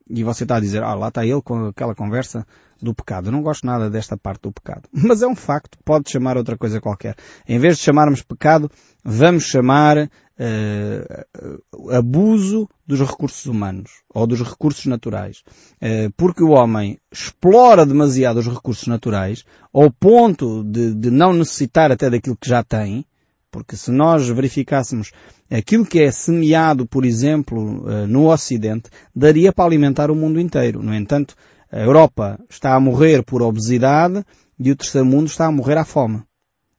E 0.09 0.23
você 0.23 0.45
está 0.45 0.57
a 0.57 0.61
dizer, 0.61 0.83
ah, 0.83 0.95
lá 0.95 1.09
está 1.09 1.25
ele 1.25 1.41
com 1.41 1.69
aquela 1.69 1.95
conversa 1.95 2.47
do 2.81 2.95
pecado. 2.95 3.29
Eu 3.29 3.33
não 3.33 3.43
gosto 3.43 3.67
nada 3.67 3.89
desta 3.89 4.17
parte 4.17 4.43
do 4.43 4.53
pecado. 4.53 4.89
Mas 4.93 5.23
é 5.23 5.27
um 5.27 5.35
facto, 5.35 5.79
pode 5.85 6.11
chamar 6.11 6.37
outra 6.37 6.59
coisa 6.59 6.81
qualquer. 6.81 7.17
Em 7.49 7.59
vez 7.59 7.79
de 7.79 7.85
chamarmos 7.85 8.23
pecado, 8.23 8.71
vamos 9.03 9.45
chamar 9.45 9.97
uh, 9.99 11.91
abuso 11.91 12.69
dos 12.87 13.01
recursos 13.01 13.47
humanos 13.47 14.03
ou 14.13 14.27
dos 14.27 14.43
recursos 14.43 14.85
naturais. 14.85 15.43
Uh, 15.77 16.13
porque 16.17 16.43
o 16.43 16.51
homem 16.51 16.99
explora 17.11 17.87
demasiado 17.87 18.39
os 18.39 18.47
recursos 18.47 18.87
naturais 18.87 19.45
ao 19.73 19.91
ponto 19.91 20.63
de, 20.65 20.95
de 20.95 21.11
não 21.11 21.33
necessitar 21.33 21.91
até 21.91 22.11
daquilo 22.11 22.37
que 22.37 22.49
já 22.49 22.63
tem, 22.63 23.07
porque 23.55 23.77
se 23.77 23.93
nós 23.93 24.29
verificássemos 24.29 25.13
aquilo 25.49 25.87
que 25.87 26.03
é 26.03 26.11
semeado, 26.11 26.89
por 26.89 27.05
exemplo, 27.05 27.85
uh, 27.85 28.05
no 28.05 28.29
Ocidente, 28.29 28.91
daria 29.15 29.53
para 29.53 29.65
alimentar 29.65 30.11
o 30.11 30.17
mundo 30.17 30.41
inteiro. 30.41 30.83
No 30.83 30.93
entanto, 30.93 31.37
a 31.71 31.79
Europa 31.79 32.37
está 32.51 32.75
a 32.75 32.81
morrer 32.81 33.23
por 33.23 33.43
obesidade 33.43 34.25
e 34.59 34.73
o 34.73 34.75
terceiro 34.75 35.07
mundo 35.07 35.29
está 35.29 35.47
a 35.47 35.53
morrer 35.53 35.79
à 35.79 35.85
fome. 35.85 36.25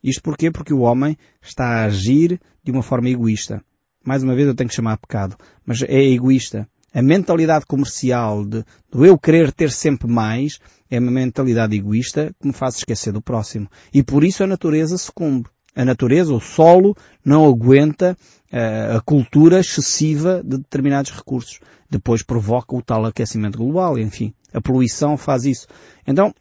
Isto 0.03 0.21
porquê? 0.21 0.51
Porque 0.51 0.73
o 0.73 0.81
homem 0.81 1.17
está 1.41 1.63
a 1.63 1.85
agir 1.85 2.41
de 2.61 2.71
uma 2.73 2.83
forma 2.83 3.09
egoísta. 3.09 3.63
Mais 4.03 4.21
uma 4.21 4.35
vez 4.35 4.45
eu 4.45 4.53
tenho 4.53 4.67
que 4.69 4.75
chamar 4.75 4.97
pecado, 4.97 5.37
mas 5.65 5.81
é 5.81 6.03
egoísta. 6.03 6.67
A 6.93 7.01
mentalidade 7.01 7.65
comercial 7.65 8.43
de, 8.43 8.65
do 8.91 9.05
eu 9.05 9.17
querer 9.17 9.53
ter 9.53 9.71
sempre 9.71 10.09
mais 10.09 10.59
é 10.91 10.99
uma 10.99 11.11
mentalidade 11.11 11.73
egoísta 11.73 12.35
que 12.37 12.47
me 12.47 12.53
faz 12.53 12.75
esquecer 12.75 13.13
do 13.13 13.21
próximo. 13.21 13.69
E 13.93 14.03
por 14.03 14.25
isso 14.25 14.43
a 14.43 14.47
natureza 14.47 14.97
sucumbe. 14.97 15.47
A 15.75 15.83
natureza, 15.83 16.33
o 16.33 16.39
solo, 16.39 16.95
não 17.23 17.45
aguenta 17.45 18.17
uh, 18.51 18.97
a 18.97 19.01
cultura 19.01 19.59
excessiva 19.59 20.41
de 20.43 20.57
determinados 20.57 21.11
recursos. 21.11 21.59
Depois 21.89 22.23
provoca 22.23 22.75
o 22.75 22.81
tal 22.81 23.05
aquecimento 23.05 23.57
global, 23.57 23.97
enfim. 23.99 24.33
A 24.53 24.61
poluição 24.61 25.17
faz 25.17 25.43
isso. 25.45 25.67
Então, 26.07 26.33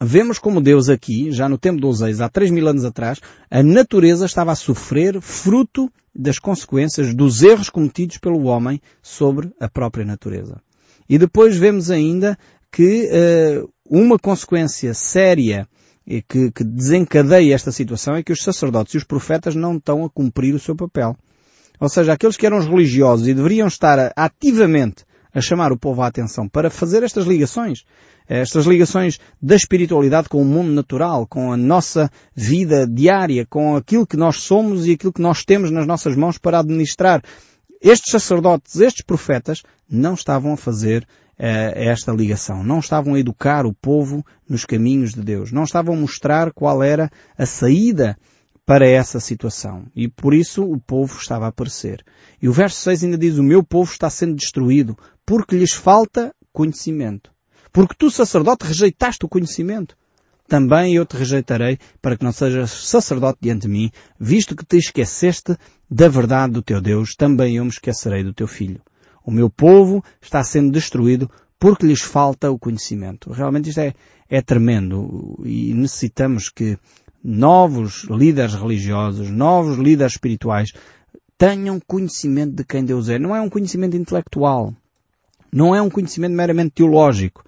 vemos 0.00 0.38
como 0.38 0.60
Deus 0.60 0.88
aqui, 0.88 1.30
já 1.30 1.48
no 1.48 1.56
tempo 1.56 1.80
dos 1.80 2.00
Eis, 2.00 2.20
há 2.20 2.28
3 2.28 2.50
mil 2.50 2.66
anos 2.66 2.84
atrás, 2.84 3.20
a 3.50 3.62
natureza 3.62 4.26
estava 4.26 4.52
a 4.52 4.56
sofrer 4.56 5.20
fruto 5.20 5.90
das 6.14 6.38
consequências 6.38 7.14
dos 7.14 7.42
erros 7.42 7.70
cometidos 7.70 8.18
pelo 8.18 8.44
homem 8.44 8.80
sobre 9.00 9.52
a 9.60 9.68
própria 9.68 10.04
natureza. 10.04 10.60
E 11.08 11.16
depois 11.16 11.56
vemos 11.56 11.90
ainda 11.90 12.36
que 12.70 13.08
uh, 13.08 13.68
uma 13.88 14.18
consequência 14.18 14.92
séria 14.92 15.66
que, 16.26 16.50
que 16.50 16.64
desencadeia 16.64 17.54
esta 17.54 17.70
situação 17.70 18.16
é 18.16 18.22
que 18.22 18.32
os 18.32 18.42
sacerdotes 18.42 18.94
e 18.94 18.96
os 18.96 19.04
profetas 19.04 19.54
não 19.54 19.76
estão 19.76 20.04
a 20.04 20.10
cumprir 20.10 20.54
o 20.54 20.58
seu 20.58 20.74
papel. 20.74 21.14
Ou 21.78 21.88
seja, 21.88 22.12
aqueles 22.12 22.36
que 22.36 22.46
eram 22.46 22.58
os 22.58 22.66
religiosos 22.66 23.28
e 23.28 23.34
deveriam 23.34 23.68
estar 23.68 24.12
ativamente 24.16 25.04
a 25.32 25.40
chamar 25.40 25.70
o 25.70 25.78
povo 25.78 26.02
à 26.02 26.06
atenção 26.06 26.48
para 26.48 26.70
fazer 26.70 27.02
estas 27.02 27.26
ligações, 27.26 27.84
estas 28.26 28.66
ligações 28.66 29.18
da 29.40 29.54
espiritualidade 29.54 30.28
com 30.28 30.40
o 30.40 30.44
mundo 30.44 30.72
natural, 30.72 31.26
com 31.26 31.52
a 31.52 31.56
nossa 31.56 32.10
vida 32.34 32.86
diária, 32.86 33.46
com 33.46 33.76
aquilo 33.76 34.06
que 34.06 34.16
nós 34.16 34.38
somos 34.38 34.86
e 34.86 34.92
aquilo 34.92 35.12
que 35.12 35.22
nós 35.22 35.44
temos 35.44 35.70
nas 35.70 35.86
nossas 35.86 36.16
mãos 36.16 36.38
para 36.38 36.58
administrar. 36.58 37.22
Estes 37.80 38.10
sacerdotes, 38.10 38.80
estes 38.80 39.04
profetas, 39.04 39.62
não 39.88 40.14
estavam 40.14 40.54
a 40.54 40.56
fazer 40.56 41.06
esta 41.38 42.12
ligação. 42.12 42.64
Não 42.64 42.80
estavam 42.80 43.14
a 43.14 43.20
educar 43.20 43.64
o 43.64 43.72
povo 43.72 44.24
nos 44.48 44.64
caminhos 44.64 45.14
de 45.14 45.22
Deus. 45.22 45.52
Não 45.52 45.62
estavam 45.62 45.94
a 45.94 45.98
mostrar 45.98 46.52
qual 46.52 46.82
era 46.82 47.10
a 47.36 47.46
saída 47.46 48.18
para 48.66 48.86
essa 48.86 49.18
situação. 49.18 49.86
E 49.96 50.08
por 50.08 50.34
isso 50.34 50.62
o 50.62 50.78
povo 50.78 51.16
estava 51.18 51.46
a 51.46 51.48
aparecer. 51.48 52.04
E 52.42 52.48
o 52.48 52.52
verso 52.52 52.80
6 52.82 53.04
ainda 53.04 53.16
diz, 53.16 53.38
o 53.38 53.42
meu 53.42 53.62
povo 53.62 53.90
está 53.90 54.10
sendo 54.10 54.34
destruído 54.34 54.98
porque 55.24 55.56
lhes 55.56 55.72
falta 55.72 56.34
conhecimento. 56.52 57.30
Porque 57.72 57.94
tu, 57.96 58.10
sacerdote, 58.10 58.66
rejeitaste 58.66 59.24
o 59.24 59.28
conhecimento. 59.28 59.96
Também 60.48 60.94
eu 60.94 61.06
te 61.06 61.16
rejeitarei 61.16 61.78
para 62.00 62.16
que 62.16 62.24
não 62.24 62.32
sejas 62.32 62.70
sacerdote 62.70 63.38
diante 63.40 63.62
de 63.62 63.68
mim, 63.68 63.90
visto 64.18 64.56
que 64.56 64.64
te 64.64 64.78
esqueceste 64.78 65.56
da 65.90 66.08
verdade 66.08 66.54
do 66.54 66.62
teu 66.62 66.80
Deus, 66.80 67.14
também 67.14 67.56
eu 67.56 67.64
me 67.64 67.70
esquecerei 67.70 68.24
do 68.24 68.32
teu 68.32 68.46
filho. 68.46 68.80
O 69.28 69.30
meu 69.30 69.50
povo 69.50 70.02
está 70.22 70.42
sendo 70.42 70.72
destruído 70.72 71.30
porque 71.60 71.84
lhes 71.84 72.00
falta 72.00 72.50
o 72.50 72.58
conhecimento. 72.58 73.30
Realmente 73.30 73.68
isto 73.68 73.80
é, 73.80 73.92
é 74.26 74.40
tremendo 74.40 75.38
e 75.44 75.74
necessitamos 75.74 76.48
que 76.48 76.78
novos 77.22 78.04
líderes 78.04 78.54
religiosos, 78.54 79.28
novos 79.28 79.76
líderes 79.76 80.14
espirituais, 80.14 80.72
tenham 81.36 81.78
conhecimento 81.78 82.54
de 82.54 82.64
quem 82.64 82.82
Deus 82.82 83.10
é. 83.10 83.18
Não 83.18 83.36
é 83.36 83.40
um 83.42 83.50
conhecimento 83.50 83.98
intelectual. 83.98 84.72
Não 85.52 85.76
é 85.76 85.82
um 85.82 85.90
conhecimento 85.90 86.32
meramente 86.32 86.70
teológico. 86.76 87.44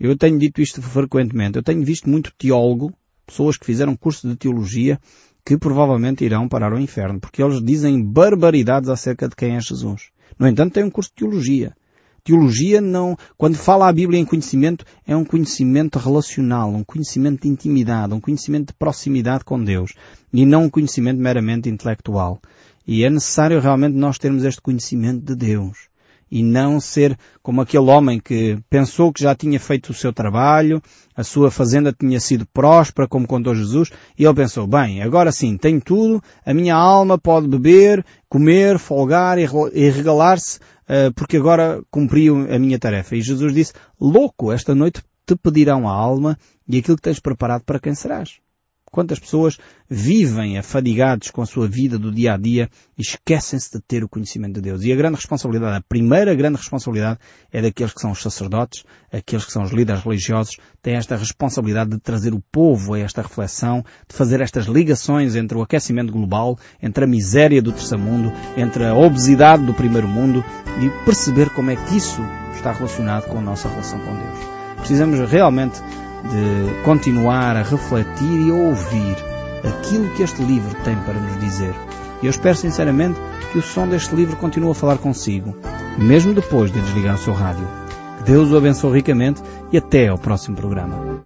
Eu 0.00 0.16
tenho 0.16 0.36
dito 0.36 0.60
isto 0.60 0.82
frequentemente. 0.82 1.56
Eu 1.56 1.62
tenho 1.62 1.84
visto 1.84 2.10
muito 2.10 2.32
teólogo, 2.36 2.92
pessoas 3.24 3.56
que 3.56 3.66
fizeram 3.66 3.94
curso 3.94 4.28
de 4.28 4.34
teologia, 4.34 4.98
que 5.46 5.56
provavelmente 5.56 6.24
irão 6.24 6.48
parar 6.48 6.72
ao 6.72 6.80
inferno, 6.80 7.20
porque 7.20 7.40
eles 7.40 7.62
dizem 7.62 8.02
barbaridades 8.02 8.88
acerca 8.88 9.28
de 9.28 9.36
quem 9.36 9.54
é 9.54 9.60
Jesus. 9.60 10.10
No 10.38 10.46
entanto, 10.46 10.74
tem 10.74 10.84
um 10.84 10.90
curso 10.90 11.10
de 11.10 11.16
teologia. 11.16 11.74
Teologia 12.22 12.80
não, 12.80 13.16
quando 13.36 13.56
fala 13.56 13.88
a 13.88 13.92
Bíblia 13.92 14.20
em 14.20 14.24
conhecimento, 14.24 14.84
é 15.06 15.16
um 15.16 15.24
conhecimento 15.24 15.98
relacional, 15.98 16.70
um 16.70 16.84
conhecimento 16.84 17.42
de 17.42 17.48
intimidade, 17.48 18.12
um 18.12 18.20
conhecimento 18.20 18.68
de 18.68 18.74
proximidade 18.74 19.44
com 19.44 19.62
Deus, 19.62 19.94
e 20.32 20.44
não 20.44 20.64
um 20.64 20.70
conhecimento 20.70 21.18
meramente 21.18 21.68
intelectual. 21.68 22.40
E 22.86 23.04
é 23.04 23.10
necessário 23.10 23.60
realmente 23.60 23.96
nós 23.96 24.18
termos 24.18 24.44
este 24.44 24.60
conhecimento 24.60 25.24
de 25.24 25.34
Deus. 25.34 25.89
E 26.30 26.42
não 26.42 26.78
ser 26.78 27.18
como 27.42 27.60
aquele 27.60 27.90
homem 27.90 28.20
que 28.20 28.58
pensou 28.70 29.12
que 29.12 29.22
já 29.22 29.34
tinha 29.34 29.58
feito 29.58 29.90
o 29.90 29.94
seu 29.94 30.12
trabalho, 30.12 30.80
a 31.16 31.24
sua 31.24 31.50
fazenda 31.50 31.92
tinha 31.92 32.20
sido 32.20 32.46
próspera, 32.52 33.08
como 33.08 33.26
contou 33.26 33.54
Jesus, 33.54 33.90
e 34.18 34.24
ele 34.24 34.34
pensou, 34.34 34.66
bem, 34.66 35.02
agora 35.02 35.32
sim, 35.32 35.56
tenho 35.56 35.80
tudo, 35.80 36.22
a 36.46 36.54
minha 36.54 36.76
alma 36.76 37.18
pode 37.18 37.48
beber, 37.48 38.04
comer, 38.28 38.78
folgar 38.78 39.38
e 39.38 39.90
regalar-se 39.90 40.60
eh, 40.92 41.10
porque 41.14 41.36
agora 41.36 41.80
cumpriu 41.88 42.52
a 42.52 42.58
minha 42.58 42.76
tarefa. 42.76 43.14
E 43.14 43.22
Jesus 43.22 43.54
disse, 43.54 43.72
louco, 44.00 44.50
esta 44.50 44.74
noite 44.74 45.00
te 45.24 45.36
pedirão 45.36 45.88
a 45.88 45.92
alma 45.92 46.36
e 46.68 46.78
aquilo 46.78 46.96
que 46.96 47.02
tens 47.02 47.20
preparado 47.20 47.62
para 47.62 47.78
quem 47.78 47.94
serás. 47.94 48.40
Quantas 48.92 49.20
pessoas 49.20 49.56
vivem 49.88 50.58
afadigados 50.58 51.30
com 51.30 51.40
a 51.40 51.46
sua 51.46 51.68
vida 51.68 51.96
do 51.96 52.10
dia 52.10 52.34
a 52.34 52.36
dia 52.36 52.68
e 52.98 53.02
esquecem-se 53.02 53.70
de 53.70 53.80
ter 53.80 54.02
o 54.02 54.08
conhecimento 54.08 54.54
de 54.54 54.62
Deus. 54.62 54.82
E 54.82 54.92
a 54.92 54.96
grande 54.96 55.14
responsabilidade, 55.14 55.76
a 55.76 55.80
primeira 55.80 56.34
grande 56.34 56.56
responsabilidade 56.56 57.20
é 57.52 57.62
daqueles 57.62 57.92
que 57.92 58.00
são 58.00 58.10
os 58.10 58.20
sacerdotes, 58.20 58.82
aqueles 59.12 59.44
que 59.44 59.52
são 59.52 59.62
os 59.62 59.70
líderes 59.70 60.02
religiosos, 60.02 60.56
têm 60.82 60.96
esta 60.96 61.16
responsabilidade 61.16 61.90
de 61.90 62.00
trazer 62.00 62.34
o 62.34 62.42
povo 62.50 62.94
a 62.94 62.98
esta 62.98 63.22
reflexão, 63.22 63.84
de 64.08 64.16
fazer 64.16 64.40
estas 64.40 64.66
ligações 64.66 65.36
entre 65.36 65.56
o 65.56 65.62
aquecimento 65.62 66.12
global, 66.12 66.58
entre 66.82 67.04
a 67.04 67.06
miséria 67.06 67.62
do 67.62 67.70
terceiro 67.70 68.02
mundo, 68.02 68.32
entre 68.56 68.84
a 68.84 68.94
obesidade 68.94 69.64
do 69.64 69.72
primeiro 69.72 70.08
mundo 70.08 70.44
e 70.80 71.04
perceber 71.04 71.50
como 71.50 71.70
é 71.70 71.76
que 71.76 71.96
isso 71.96 72.20
está 72.54 72.72
relacionado 72.72 73.28
com 73.28 73.38
a 73.38 73.42
nossa 73.42 73.68
relação 73.68 74.00
com 74.00 74.16
Deus. 74.16 74.38
Precisamos 74.78 75.30
realmente 75.30 75.80
de 76.24 76.82
continuar 76.84 77.56
a 77.56 77.62
refletir 77.62 78.46
e 78.46 78.50
a 78.50 78.54
ouvir 78.54 79.16
aquilo 79.66 80.10
que 80.14 80.22
este 80.22 80.42
livro 80.42 80.74
tem 80.82 80.96
para 80.96 81.14
nos 81.14 81.38
dizer. 81.40 81.74
E 82.22 82.26
eu 82.26 82.30
espero 82.30 82.56
sinceramente 82.56 83.18
que 83.52 83.58
o 83.58 83.62
som 83.62 83.88
deste 83.88 84.14
livro 84.14 84.36
continue 84.36 84.70
a 84.70 84.74
falar 84.74 84.98
consigo, 84.98 85.56
mesmo 85.98 86.34
depois 86.34 86.70
de 86.70 86.80
desligar 86.80 87.14
o 87.14 87.18
seu 87.18 87.32
rádio. 87.32 87.66
Que 88.18 88.24
Deus 88.24 88.52
o 88.52 88.56
abençoe 88.56 88.92
ricamente 88.92 89.42
e 89.72 89.78
até 89.78 90.08
ao 90.08 90.18
próximo 90.18 90.56
programa. 90.56 91.18